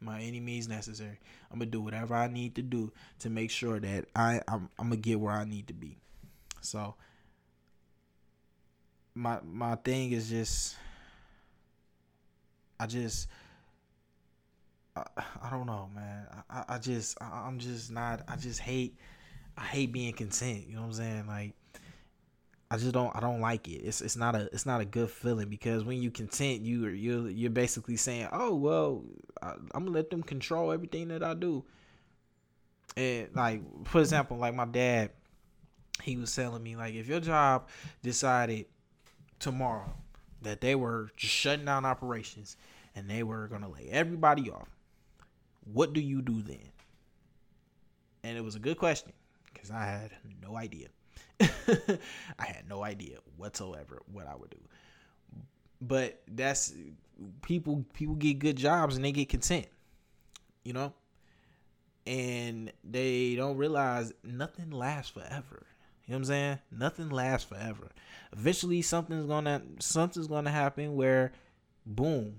By 0.01 0.21
any 0.21 0.39
means 0.39 0.67
necessary. 0.67 1.19
I'm 1.51 1.59
gonna 1.59 1.71
do 1.71 1.81
whatever 1.81 2.15
I 2.15 2.27
need 2.27 2.55
to 2.55 2.61
do 2.61 2.91
to 3.19 3.29
make 3.29 3.51
sure 3.51 3.79
that 3.79 4.05
I 4.15 4.41
I'm, 4.47 4.69
I'm 4.77 4.89
gonna 4.89 4.97
get 4.97 5.19
where 5.19 5.33
I 5.33 5.45
need 5.45 5.67
to 5.67 5.73
be. 5.73 5.97
So 6.61 6.95
my 9.13 9.39
my 9.43 9.75
thing 9.75 10.11
is 10.11 10.29
just 10.29 10.75
I 12.79 12.87
just 12.87 13.27
I, 14.95 15.03
I 15.41 15.49
don't 15.49 15.65
know, 15.65 15.89
man. 15.93 16.27
I, 16.49 16.63
I 16.69 16.77
just 16.77 17.17
I'm 17.21 17.59
just 17.59 17.91
not 17.91 18.21
I 18.27 18.35
just 18.35 18.59
hate 18.59 18.97
I 19.57 19.63
hate 19.63 19.91
being 19.91 20.13
content, 20.13 20.65
you 20.67 20.75
know 20.75 20.81
what 20.81 20.87
I'm 20.87 20.93
saying? 20.93 21.27
Like 21.27 21.53
I 22.75 22.77
just 22.77 22.91
don't 22.91 23.15
I 23.15 23.21
don't 23.21 23.39
like 23.39 23.69
it. 23.69 23.83
It's 23.85 24.01
it's 24.01 24.17
not 24.17 24.35
a 24.35 24.49
it's 24.51 24.65
not 24.65 24.81
a 24.81 24.85
good 24.85 25.09
feeling 25.09 25.47
because 25.47 25.85
when 25.85 26.01
you 26.01 26.11
content 26.11 26.61
you 26.61 26.85
are 26.85 26.89
you 26.89 27.27
you're 27.27 27.49
basically 27.49 27.95
saying, 27.95 28.27
"Oh, 28.33 28.53
well, 28.53 29.05
I, 29.41 29.53
I'm 29.73 29.85
to 29.85 29.91
let 29.91 30.09
them 30.09 30.21
control 30.21 30.73
everything 30.73 31.07
that 31.07 31.23
I 31.23 31.35
do." 31.35 31.63
And 32.97 33.29
like 33.33 33.61
for 33.87 34.01
example, 34.01 34.35
like 34.35 34.53
my 34.53 34.65
dad 34.65 35.11
he 36.01 36.17
was 36.17 36.35
telling 36.35 36.61
me 36.61 36.75
like 36.75 36.95
if 36.95 37.07
your 37.07 37.21
job 37.21 37.69
decided 38.03 38.65
tomorrow 39.39 39.93
that 40.41 40.59
they 40.59 40.75
were 40.75 41.11
just 41.15 41.33
shutting 41.33 41.63
down 41.63 41.85
operations 41.85 42.57
and 42.93 43.09
they 43.09 43.23
were 43.23 43.47
gonna 43.47 43.69
lay 43.69 43.87
everybody 43.89 44.51
off, 44.51 44.67
what 45.63 45.93
do 45.93 46.01
you 46.01 46.21
do 46.21 46.41
then? 46.41 46.71
And 48.21 48.37
it 48.37 48.43
was 48.43 48.55
a 48.55 48.59
good 48.59 48.77
question 48.77 49.13
because 49.53 49.71
I 49.71 49.85
had 49.85 50.11
no 50.41 50.57
idea. 50.57 50.89
I 51.39 52.45
had 52.45 52.67
no 52.69 52.83
idea 52.83 53.17
whatsoever 53.37 54.01
what 54.11 54.27
I 54.27 54.35
would 54.35 54.49
do. 54.49 54.59
But 55.81 56.21
that's 56.27 56.73
people 57.41 57.85
people 57.93 58.15
get 58.15 58.39
good 58.39 58.55
jobs 58.55 58.95
and 58.95 59.03
they 59.03 59.11
get 59.11 59.29
content. 59.29 59.67
You 60.63 60.73
know? 60.73 60.93
And 62.07 62.71
they 62.83 63.35
don't 63.35 63.57
realize 63.57 64.13
nothing 64.23 64.69
lasts 64.71 65.11
forever. 65.11 65.65
You 66.05 66.11
know 66.11 66.17
what 66.17 66.19
I'm 66.19 66.25
saying? 66.25 66.59
Nothing 66.71 67.09
lasts 67.09 67.47
forever. 67.49 67.91
Eventually 68.31 68.81
something's 68.81 69.25
gonna 69.25 69.61
something's 69.79 70.27
gonna 70.27 70.51
happen 70.51 70.95
where 70.95 71.33
boom. 71.85 72.35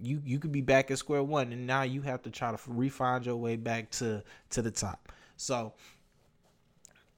You 0.00 0.20
you 0.24 0.38
could 0.38 0.52
be 0.52 0.62
back 0.62 0.90
at 0.90 0.98
square 0.98 1.22
one 1.22 1.52
and 1.52 1.66
now 1.66 1.82
you 1.82 2.00
have 2.02 2.22
to 2.22 2.30
try 2.30 2.50
to 2.50 2.58
refine 2.66 3.22
your 3.22 3.36
way 3.36 3.56
back 3.56 3.90
to 3.92 4.22
to 4.50 4.62
the 4.62 4.70
top. 4.70 5.12
So 5.36 5.74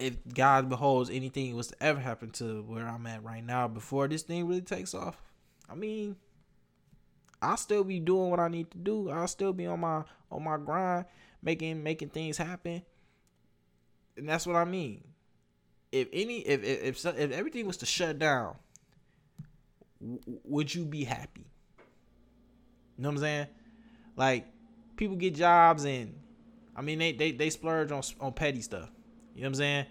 if 0.05 0.17
God 0.35 0.69
beholds 0.69 1.11
anything 1.11 1.55
was 1.57 1.69
to 1.69 1.83
ever 1.83 2.01
happen 2.01 2.31
to 2.33 2.62
where 2.62 2.87
I'm 2.87 3.07
at 3.07 3.25
right 3.25 3.45
now 3.45 3.69
before 3.69 4.09
this 4.09 4.23
thing 4.23 4.47
really 4.47 4.61
takes 4.61 4.95
off, 4.95 5.17
I 5.69 5.75
mean, 5.75 6.17
I'll 7.43 7.57
still 7.57 7.85
be 7.85 8.01
doing 8.01 8.31
what 8.31 8.40
I 8.40 8.49
need 8.49 8.71
to 8.73 8.79
do. 8.79 9.11
I'll 9.11 9.29
still 9.29 9.53
be 9.53 9.67
on 9.67 9.81
my 9.81 10.05
on 10.31 10.45
my 10.45 10.57
grind, 10.57 11.07
making 11.43 11.83
making 11.83 12.11
things 12.11 12.37
happen 12.38 12.83
and 14.17 14.29
that's 14.29 14.47
what 14.47 14.57
I 14.57 14.64
mean. 14.64 15.03
If 15.93 16.09
any, 16.12 16.38
if 16.40 16.62
if 16.62 17.05
if, 17.05 17.19
if 17.19 17.33
everything 17.33 17.67
was 17.67 17.77
to 17.79 17.87
shut 17.87 18.19
down, 18.19 18.57
w- 20.01 20.21
would 20.45 20.75
you 20.75 20.85
be 20.85 21.05
happy? 21.05 21.47
You 22.97 23.03
know 23.03 23.11
what 23.11 23.17
I'm 23.17 23.21
saying? 23.21 23.47
Like 24.17 24.47
people 24.97 25.17
get 25.17 25.35
jobs 25.35 25.85
and 25.85 26.14
I 26.77 26.83
mean 26.83 26.99
they 26.99 27.12
they 27.12 27.33
they 27.33 27.51
splurge 27.51 27.93
on 27.93 28.03
on 28.21 28.33
petty 28.33 28.61
stuff. 28.61 28.90
You 29.35 29.42
know 29.42 29.47
what 29.47 29.51
I'm 29.51 29.55
saying? 29.55 29.87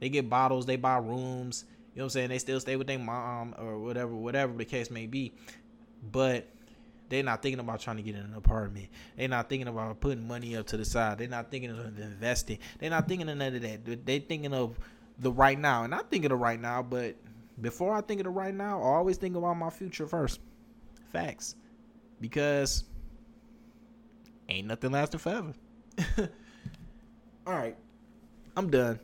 They 0.00 0.08
get 0.08 0.28
bottles, 0.28 0.66
they 0.66 0.76
buy 0.76 0.98
rooms. 0.98 1.64
You 1.94 2.00
know 2.00 2.04
what 2.04 2.06
I'm 2.06 2.10
saying? 2.10 2.28
They 2.28 2.38
still 2.38 2.60
stay 2.60 2.76
with 2.76 2.86
their 2.86 2.98
mom 2.98 3.54
or 3.58 3.78
whatever, 3.78 4.14
whatever 4.14 4.52
the 4.52 4.64
case 4.64 4.90
may 4.90 5.06
be. 5.06 5.32
But 6.12 6.46
they're 7.08 7.22
not 7.22 7.42
thinking 7.42 7.60
about 7.60 7.80
trying 7.80 7.96
to 7.96 8.02
get 8.02 8.14
in 8.14 8.22
an 8.22 8.34
apartment. 8.34 8.88
They're 9.16 9.28
not 9.28 9.48
thinking 9.48 9.68
about 9.68 10.00
putting 10.00 10.26
money 10.26 10.56
up 10.56 10.66
to 10.68 10.76
the 10.76 10.84
side. 10.84 11.18
They're 11.18 11.28
not 11.28 11.50
thinking 11.50 11.70
of 11.70 11.98
investing. 11.98 12.58
They're 12.78 12.90
not 12.90 13.08
thinking 13.08 13.28
of 13.28 13.38
none 13.38 13.54
of 13.54 13.62
that. 13.62 14.04
They're 14.04 14.20
thinking 14.20 14.52
of 14.52 14.78
the 15.18 15.32
right 15.32 15.58
now. 15.58 15.84
And 15.84 15.94
I'm 15.94 16.04
thinking 16.04 16.26
of 16.26 16.38
the 16.38 16.42
right 16.42 16.60
now, 16.60 16.82
but 16.82 17.16
before 17.60 17.94
I 17.94 18.00
think 18.00 18.20
of 18.20 18.24
the 18.24 18.30
right 18.30 18.54
now, 18.54 18.80
I 18.80 18.96
always 18.96 19.16
think 19.16 19.36
about 19.36 19.54
my 19.54 19.70
future 19.70 20.06
first. 20.06 20.40
Facts. 21.12 21.54
Because 22.20 22.84
ain't 24.48 24.66
nothing 24.66 24.90
lasting 24.90 25.20
forever. 25.20 25.54
All 27.46 27.54
right. 27.54 27.76
I'm 28.56 28.70
done. 28.70 28.98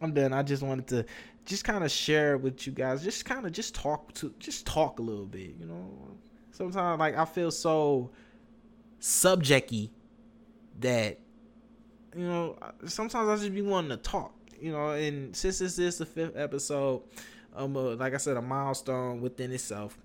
I'm 0.00 0.12
done. 0.12 0.32
I 0.32 0.42
just 0.42 0.62
wanted 0.62 0.86
to 0.88 1.06
just 1.44 1.64
kind 1.64 1.82
of 1.84 1.90
share 1.90 2.36
with 2.36 2.66
you 2.66 2.72
guys. 2.72 3.02
Just 3.02 3.24
kind 3.24 3.46
of 3.46 3.52
just 3.52 3.74
talk 3.74 4.12
to 4.14 4.32
just 4.38 4.66
talk 4.66 4.98
a 4.98 5.02
little 5.02 5.26
bit, 5.26 5.54
you 5.58 5.66
know 5.66 6.16
sometimes 6.56 6.98
like 6.98 7.16
I 7.16 7.24
feel 7.24 7.50
so 7.50 8.10
subjecty 9.00 9.90
that 10.80 11.18
you 12.14 12.24
know 12.24 12.58
sometimes 12.86 13.28
I 13.28 13.36
just 13.36 13.54
be 13.54 13.62
wanting 13.62 13.90
to 13.90 13.96
talk. 13.98 14.32
You 14.58 14.72
know, 14.72 14.90
and 14.90 15.36
since 15.36 15.58
this 15.58 15.78
is 15.78 15.98
the 15.98 16.06
fifth 16.06 16.34
episode, 16.34 17.02
um, 17.54 17.76
uh, 17.76 17.94
like 17.96 18.14
I 18.14 18.16
said, 18.16 18.38
a 18.38 18.42
milestone 18.42 19.20
within 19.20 19.52
itself. 19.52 19.98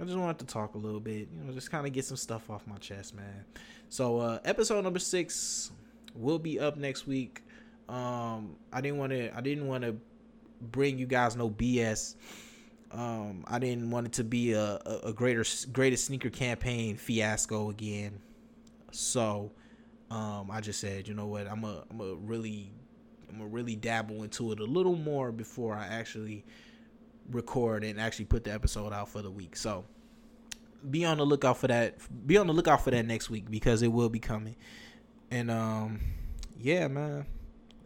I 0.00 0.04
just 0.04 0.16
wanted 0.16 0.38
to 0.40 0.46
talk 0.46 0.74
a 0.74 0.78
little 0.78 1.00
bit, 1.00 1.28
you 1.30 1.42
know, 1.42 1.52
just 1.52 1.70
kind 1.70 1.86
of 1.86 1.92
get 1.92 2.04
some 2.06 2.16
stuff 2.16 2.48
off 2.50 2.66
my 2.66 2.76
chest, 2.76 3.14
man. 3.14 3.44
So, 3.88 4.18
uh, 4.18 4.38
episode 4.44 4.82
number 4.82 4.98
six 4.98 5.70
will 6.14 6.38
be 6.38 6.58
up 6.58 6.76
next 6.76 7.06
week. 7.06 7.42
Um, 7.88 8.56
I 8.72 8.80
didn't 8.80 8.98
want 8.98 9.12
to, 9.12 9.36
I 9.36 9.40
didn't 9.40 9.68
want 9.68 9.84
to 9.84 9.96
bring 10.60 10.98
you 10.98 11.06
guys 11.06 11.36
no 11.36 11.50
BS 11.50 12.14
um, 12.92 13.44
I 13.46 13.58
didn't 13.58 13.90
want 13.90 14.06
it 14.06 14.12
to 14.14 14.24
be 14.24 14.52
a, 14.52 14.76
a, 15.04 15.12
greater 15.12 15.44
greatest 15.72 16.06
sneaker 16.06 16.30
campaign 16.30 16.96
fiasco 16.96 17.70
again. 17.70 18.20
So 18.92 19.52
um, 20.10 20.50
I 20.50 20.60
just 20.60 20.80
said, 20.80 21.08
you 21.08 21.14
know 21.14 21.26
what, 21.26 21.46
I'm 21.46 21.64
a 21.64 21.84
I'm 21.90 22.00
a 22.00 22.14
really 22.14 22.72
I'm 23.28 23.40
a 23.40 23.46
really 23.46 23.76
dabble 23.76 24.22
into 24.22 24.52
it 24.52 24.60
a 24.60 24.64
little 24.64 24.96
more 24.96 25.32
before 25.32 25.74
I 25.74 25.86
actually 25.86 26.44
record 27.30 27.82
and 27.82 28.00
actually 28.00 28.26
put 28.26 28.44
the 28.44 28.52
episode 28.52 28.92
out 28.92 29.08
for 29.08 29.20
the 29.20 29.30
week. 29.30 29.56
So 29.56 29.84
be 30.88 31.04
on 31.04 31.18
the 31.18 31.26
lookout 31.26 31.58
for 31.58 31.66
that. 31.66 31.98
Be 32.26 32.38
on 32.38 32.46
the 32.46 32.54
lookout 32.54 32.84
for 32.84 32.92
that 32.92 33.04
next 33.04 33.28
week 33.28 33.50
because 33.50 33.82
it 33.82 33.88
will 33.88 34.08
be 34.08 34.20
coming. 34.20 34.56
And 35.30 35.50
um, 35.50 36.00
yeah, 36.58 36.86
man, 36.86 37.26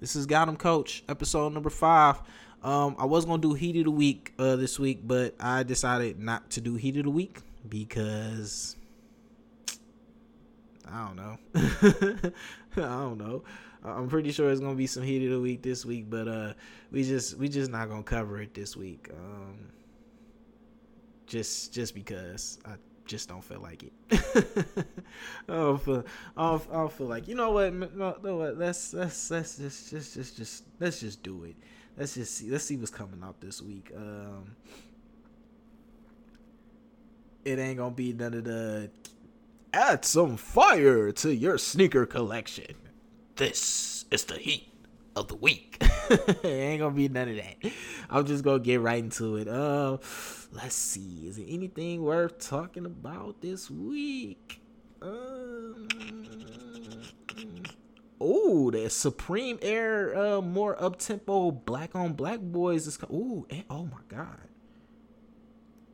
this 0.00 0.16
is 0.16 0.26
Got 0.26 0.48
'em 0.48 0.56
Coach, 0.56 1.04
episode 1.08 1.52
number 1.52 1.70
five. 1.70 2.20
Um, 2.62 2.96
I 2.98 3.04
was 3.04 3.26
gonna 3.26 3.40
do 3.40 3.54
heat 3.54 3.76
of 3.76 3.84
the 3.84 3.90
week 3.90 4.32
uh, 4.38 4.56
this 4.56 4.78
week, 4.78 5.00
but 5.06 5.34
I 5.38 5.62
decided 5.62 6.18
not 6.18 6.50
to 6.50 6.60
do 6.60 6.74
heat 6.74 6.96
of 6.96 7.04
the 7.04 7.10
week 7.10 7.40
because 7.68 8.76
I 10.90 11.06
don't 11.06 11.16
know. 11.16 11.38
I 12.76 13.02
don't 13.02 13.18
know. 13.18 13.44
I'm 13.84 14.08
pretty 14.08 14.32
sure 14.32 14.50
it's 14.50 14.60
gonna 14.60 14.74
be 14.74 14.86
some 14.86 15.02
heat 15.02 15.24
of 15.24 15.32
the 15.32 15.40
week 15.40 15.62
this 15.62 15.84
week, 15.86 16.10
but 16.10 16.28
uh, 16.28 16.54
we 16.90 17.04
just 17.04 17.36
we 17.38 17.48
just 17.48 17.70
not 17.70 17.88
gonna 17.88 18.02
cover 18.02 18.40
it 18.40 18.54
this 18.54 18.76
week. 18.76 19.08
Um, 19.12 19.70
just 21.26 21.72
just 21.72 21.94
because 21.94 22.58
I 22.66 22.72
just 23.10 23.28
don't 23.28 23.44
feel 23.44 23.60
like 23.60 23.82
it. 23.82 23.92
I 25.48 25.52
don't 25.52 25.82
feel 25.82 26.04
I 26.36 26.50
don't, 26.50 26.62
I 26.70 26.74
don't 26.74 26.92
feel 26.92 27.06
like 27.08 27.28
you 27.28 27.34
know 27.34 27.50
what? 27.50 27.72
No, 27.74 28.16
no, 28.22 28.36
what? 28.36 28.56
Let's 28.56 28.94
let's 28.94 29.30
let's 29.30 29.56
just 29.56 29.90
just 29.90 30.14
just 30.14 30.36
just 30.36 30.64
let's 30.78 31.00
just 31.00 31.22
do 31.22 31.44
it 31.44 31.56
let's 32.00 32.14
just 32.14 32.34
see. 32.34 32.50
Let's 32.50 32.64
see 32.64 32.76
what's 32.76 32.90
coming 32.90 33.22
out 33.22 33.40
this 33.40 33.62
week. 33.62 33.92
Um, 33.94 34.56
it 37.44 37.58
ain't 37.58 37.78
gonna 37.78 37.94
be 37.94 38.12
none 38.12 38.34
of 38.34 38.44
the 38.44 38.90
add 39.72 40.04
some 40.04 40.36
fire 40.36 41.12
to 41.12 41.34
your 41.34 41.58
sneaker 41.58 42.06
collection. 42.06 42.74
This 43.36 44.04
is 44.10 44.24
the 44.24 44.38
heat 44.38 44.69
of 45.20 45.28
the 45.28 45.36
week. 45.36 45.76
it 46.10 46.44
ain't 46.44 46.80
gonna 46.80 46.94
be 46.94 47.08
none 47.08 47.28
of 47.28 47.36
that. 47.36 47.72
I'm 48.08 48.26
just 48.26 48.42
gonna 48.42 48.58
get 48.58 48.80
right 48.80 49.02
into 49.02 49.36
it. 49.36 49.48
Uh, 49.48 49.98
let's 50.52 50.74
see. 50.74 51.28
Is 51.28 51.36
there 51.36 51.46
anything 51.48 52.02
worth 52.02 52.38
talking 52.38 52.86
about 52.86 53.40
this 53.40 53.70
week? 53.70 54.60
Um, 55.00 55.88
Oh, 58.22 58.70
the 58.70 58.90
Supreme 58.90 59.58
Air, 59.62 60.14
uh, 60.14 60.40
more 60.42 60.80
up 60.82 60.98
tempo 60.98 61.50
black 61.50 61.96
on 61.96 62.12
black 62.12 62.40
boys 62.40 62.86
is. 62.86 62.98
Ooh, 63.10 63.46
and, 63.48 63.64
oh 63.70 63.84
my 63.86 64.00
god. 64.08 64.48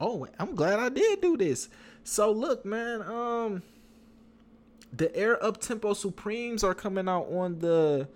Oh, 0.00 0.26
I'm 0.38 0.56
glad 0.56 0.80
I 0.80 0.88
did 0.88 1.20
do 1.20 1.36
this. 1.36 1.68
So 2.02 2.32
look, 2.32 2.64
man, 2.64 3.02
um, 3.02 3.62
the 4.92 5.14
Air 5.14 5.42
up 5.42 5.60
tempo 5.60 5.94
Supremes 5.94 6.64
are 6.64 6.74
coming 6.74 7.08
out 7.08 7.28
on 7.30 7.60
the 7.60 8.08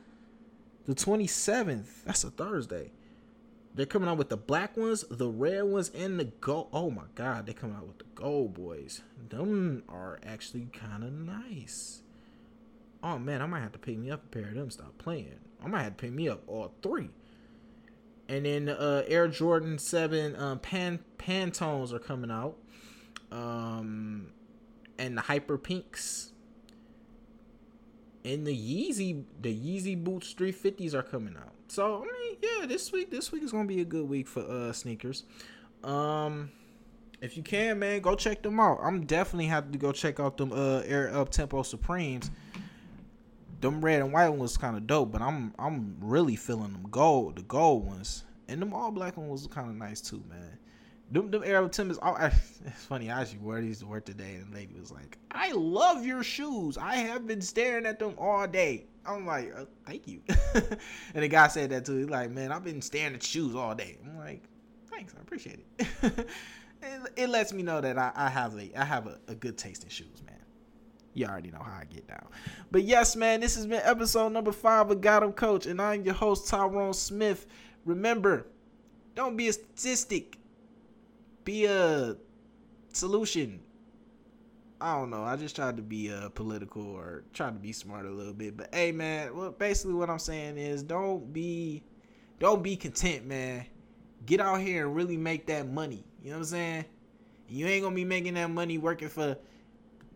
the 0.91 0.97
27th. 0.97 2.05
That's 2.05 2.25
a 2.25 2.31
Thursday. 2.31 2.93
They're 3.75 3.87
coming 3.87 4.09
out 4.09 4.19
with 4.19 4.29
the 4.29 4.37
black 4.37 4.77
ones, 4.77 5.05
the 5.11 5.29
red 5.29 5.63
ones, 5.65 5.91
and 5.95 6.19
the 6.19 6.25
gold. 6.25 6.69
Oh 6.73 6.91
my 6.91 7.05
god, 7.15 7.47
they're 7.47 7.55
coming 7.55 7.77
out 7.77 7.87
with 7.87 7.99
the 7.99 8.05
gold 8.15 8.55
boys. 8.55 9.01
Them 9.29 9.85
are 9.89 10.19
actually 10.25 10.69
kind 10.73 11.05
of 11.05 11.13
nice 11.13 12.03
oh 13.03 13.19
man, 13.19 13.43
I 13.43 13.47
might 13.47 13.61
have 13.61 13.73
to 13.73 13.79
pick 13.79 13.99
me 13.99 14.11
up 14.11 14.25
a 14.25 14.29
pair 14.29 14.49
of 14.49 14.55
them. 14.55 14.71
Stop 14.71 14.99
playing. 14.99 15.39
I 15.63 15.69
might 15.69 15.83
have 15.83 15.97
to 15.97 16.03
pick 16.03 16.13
me 16.13 16.29
up 16.29 16.43
all 16.47 16.73
three. 16.83 17.11
And 18.29 18.45
then 18.47 18.69
uh, 18.69 19.03
Air 19.09 19.29
Jordan 19.29 19.79
Seven 19.79 20.37
um, 20.37 20.59
Pan 20.61 21.01
Pantones 21.19 21.93
are 21.93 21.99
coming 21.99 22.31
out, 22.31 22.57
um, 23.33 24.29
and 24.99 25.17
the 25.17 25.23
Hyper 25.23 25.59
Pinks. 25.59 26.33
And 28.25 28.47
the 28.47 28.55
Yeezy, 28.55 29.25
the 29.41 29.55
Yeezy 29.55 30.03
Boost 30.03 30.39
350s 30.39 30.93
are 30.95 31.03
coming 31.03 31.37
out. 31.37 31.55
so 31.69 32.03
I 32.03 32.05
mean, 32.05 32.37
yeah, 32.43 32.67
this 32.67 32.93
week 32.93 33.11
this 33.11 33.33
week 33.33 33.43
is 33.43 33.53
gonna 33.53 33.67
be 33.67 33.81
a 33.81 33.85
good 33.85 34.09
week 34.09 34.29
for 34.29 34.41
uh 34.43 34.73
sneakers. 34.73 35.25
Um, 35.83 36.51
if 37.23 37.37
you 37.37 37.43
can, 37.43 37.79
man, 37.79 38.01
go 38.01 38.15
check 38.15 38.43
them 38.43 38.61
out. 38.61 38.79
I'm 38.83 39.07
definitely 39.07 39.47
have 39.47 39.73
to 39.73 39.79
go 39.79 39.93
check 39.93 40.21
out 40.21 40.37
them 40.37 40.53
uh 40.53 40.81
air 40.85 41.15
up 41.15 41.31
tempo 41.31 41.63
supremes. 41.63 42.31
Them 43.61 43.83
red 43.85 44.01
and 44.01 44.13
white 44.13 44.29
ones 44.31 44.57
kind 44.57 44.77
of 44.77 44.87
dope, 44.87 45.13
but 45.13 45.23
I'm 45.23 45.55
I'm 45.59 45.97
really 46.01 46.37
feeling 46.37 46.73
them 46.73 46.87
gold, 46.91 47.37
the 47.37 47.43
gold 47.43 47.87
ones, 47.87 48.25
and 48.49 48.61
them 48.61 48.73
all 48.75 48.91
black 48.91 49.17
ones 49.17 49.31
was 49.31 49.47
kind 49.47 49.69
of 49.69 49.77
nice 49.77 50.01
too, 50.01 50.23
man. 50.29 50.59
Them, 51.11 51.31
them 51.31 51.43
Air 51.45 51.69
Timbers. 51.69 51.99
I, 52.01 52.27
it's 52.65 52.85
funny. 52.85 53.11
I 53.11 53.21
actually 53.21 53.39
wore 53.39 53.61
these 53.61 53.81
to 53.81 53.87
work 53.87 54.05
today, 54.05 54.35
and 54.35 54.53
the 54.53 54.57
lady 54.57 54.75
was 54.79 54.93
like, 54.93 55.19
"I 55.33 55.51
love 55.53 56.07
your 56.07 56.23
shoes. 56.23 56.79
I 56.79 56.97
have 56.97 57.27
been 57.27 57.41
staring 57.41 57.87
at 57.87 57.99
them 57.99 58.15
all 58.17 58.47
day." 58.47 58.87
I'm 59.05 59.27
like, 59.27 59.53
uh, 59.57 59.65
"Thank 59.87 60.07
you." 60.07 60.23
and 60.55 61.23
the 61.23 61.29
guy 61.29 61.49
said 61.49 61.71
that 61.71 61.85
too. 61.85 61.97
He's 61.97 62.11
like, 62.11 62.31
"Man, 62.31 62.53
I've 62.53 62.63
been 62.63 62.81
staring 62.81 63.15
at 63.15 63.23
shoes 63.23 63.57
all 63.57 63.75
day." 63.75 63.99
I'm 64.05 64.19
like, 64.19 64.45
"Thanks, 64.89 65.15
I 65.19 65.21
appreciate 65.21 65.65
it." 65.79 65.87
it, 66.03 66.29
it, 67.17 67.29
lets 67.29 67.53
me 67.53 67.65
know 67.65 67.81
that 67.81 67.99
I, 67.99 68.13
I 68.15 68.29
have 68.29 68.57
a 68.57 68.71
I 68.79 68.85
have 68.85 69.09
a, 69.09 69.19
a 69.27 69.35
good 69.35 69.59
taste 69.59 69.83
in 69.83 69.89
shoes, 69.89 70.23
man. 70.25 70.37
You 71.15 71.27
already 71.27 71.51
know 71.51 71.59
how 71.59 71.73
I 71.73 71.87
get 71.87 72.07
down. 72.07 72.29
But 72.71 72.85
yes, 72.85 73.17
man, 73.17 73.41
this 73.41 73.57
has 73.57 73.67
been 73.67 73.83
episode 73.83 74.29
number 74.29 74.53
five 74.53 74.93
of 74.93 75.01
Got 75.01 75.35
Coach, 75.35 75.67
and 75.67 75.83
I'm 75.83 76.05
your 76.05 76.15
host 76.15 76.47
Tyrone 76.47 76.95
Smith. 76.95 77.49
Remember, 77.85 78.47
don't 79.17 79.37
be 79.37 79.49
a 79.49 79.53
statistic 79.53 80.37
be 81.51 81.65
a 81.65 82.17
solution. 82.93 83.61
I 84.81 84.95
don't 84.95 85.11
know. 85.11 85.25
I 85.25 85.37
just 85.37 85.57
tried 85.57 85.77
to 85.77 85.83
be 85.83 86.13
uh, 86.13 86.29
political 86.31 86.83
or 86.83 87.25
tried 87.35 87.55
to 87.55 87.59
be 87.59 87.73
smart 87.73 88.07
a 88.07 88.11
little 88.11 88.33
bit. 88.33 88.57
But 88.57 88.73
hey, 88.73 88.93
man, 88.93 89.37
well, 89.37 89.51
basically 89.51 89.95
what 89.95 90.09
I'm 90.09 90.21
saying 90.21 90.59
is 90.59 90.83
don't 90.83 91.33
be, 91.33 91.83
don't 92.39 92.63
be 92.63 92.77
content, 92.77 93.27
man. 93.27 93.67
Get 94.27 94.41
out 94.41 94.61
here 94.61 94.87
and 94.87 94.95
really 94.95 95.17
make 95.17 95.47
that 95.47 95.69
money. 95.69 96.05
You 96.23 96.31
know 96.31 96.37
what 96.37 96.43
I'm 96.43 96.45
saying? 96.47 96.85
You 97.49 97.67
ain't 97.67 97.83
gonna 97.83 97.97
be 97.97 98.05
making 98.05 98.35
that 98.35 98.49
money 98.51 98.79
working 98.79 99.09
for 99.09 99.37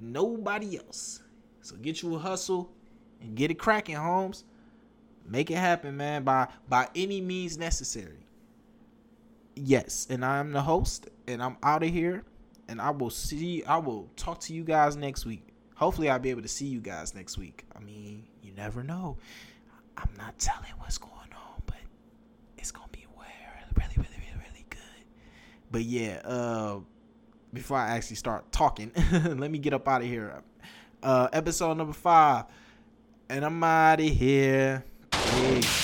nobody 0.01 0.79
else. 0.79 1.21
So 1.63 1.75
get 1.77 2.03
you 2.03 2.15
a 2.15 2.19
hustle 2.19 2.71
and 3.21 3.35
get 3.35 3.51
it 3.51 3.59
cracking, 3.59 3.97
Holmes. 3.97 4.45
Make 5.27 5.51
it 5.51 5.57
happen, 5.57 5.97
man, 5.97 6.23
by 6.23 6.47
by 6.69 6.89
any 6.95 7.21
means 7.21 7.59
necessary. 7.59 8.24
Yes, 9.57 10.07
and 10.11 10.25
I'm 10.25 10.53
the 10.53 10.63
host, 10.63 11.09
and 11.27 11.43
I'm 11.43 11.57
out 11.63 11.83
of 11.83 11.91
here. 11.91 12.25
And 12.69 12.81
I 12.81 12.91
will 12.91 13.11
see. 13.11 13.63
I 13.65 13.77
will 13.77 14.09
talk 14.17 14.41
to 14.41 14.55
you 14.55 14.65
guys 14.65 14.97
next 14.97 15.27
week. 15.27 15.49
Hopefully, 15.75 16.09
I'll 16.09 16.19
be 16.19 16.31
able 16.31 16.43
to 16.43 16.49
see 16.49 16.67
you 16.67 16.81
guys 16.81 17.15
next 17.15 17.37
week. 17.37 17.65
I 17.77 17.81
mean, 17.81 18.25
you 18.43 18.53
never 18.53 18.83
know. 18.83 19.19
I'm 19.97 20.09
not 20.17 20.39
telling 20.39 20.71
what's 20.79 20.99
going 20.99 21.13
on, 21.13 21.63
but 21.67 21.77
it's 22.57 22.71
gonna 22.71 22.89
be 22.91 23.07
really, 23.17 23.29
really, 23.77 23.97
really, 23.97 24.23
really, 24.39 24.67
good. 24.71 24.81
But 25.71 25.83
yeah, 25.83 26.21
uh, 26.25 26.81
before 27.53 27.77
I 27.77 27.91
actually 27.91 28.17
start 28.17 28.51
talking, 28.51 28.93
let 29.13 29.51
me 29.51 29.59
get 29.59 29.75
up 29.75 29.87
out 29.87 30.01
of 30.01 30.09
here. 30.09 30.43
Uh, 31.03 31.29
episode 31.33 31.75
number 31.75 31.93
five, 31.93 32.47
and 33.29 33.45
I'm 33.45 33.63
out 33.63 34.01
of 34.01 34.07
here. 34.07 34.85
Peace. 35.11 35.84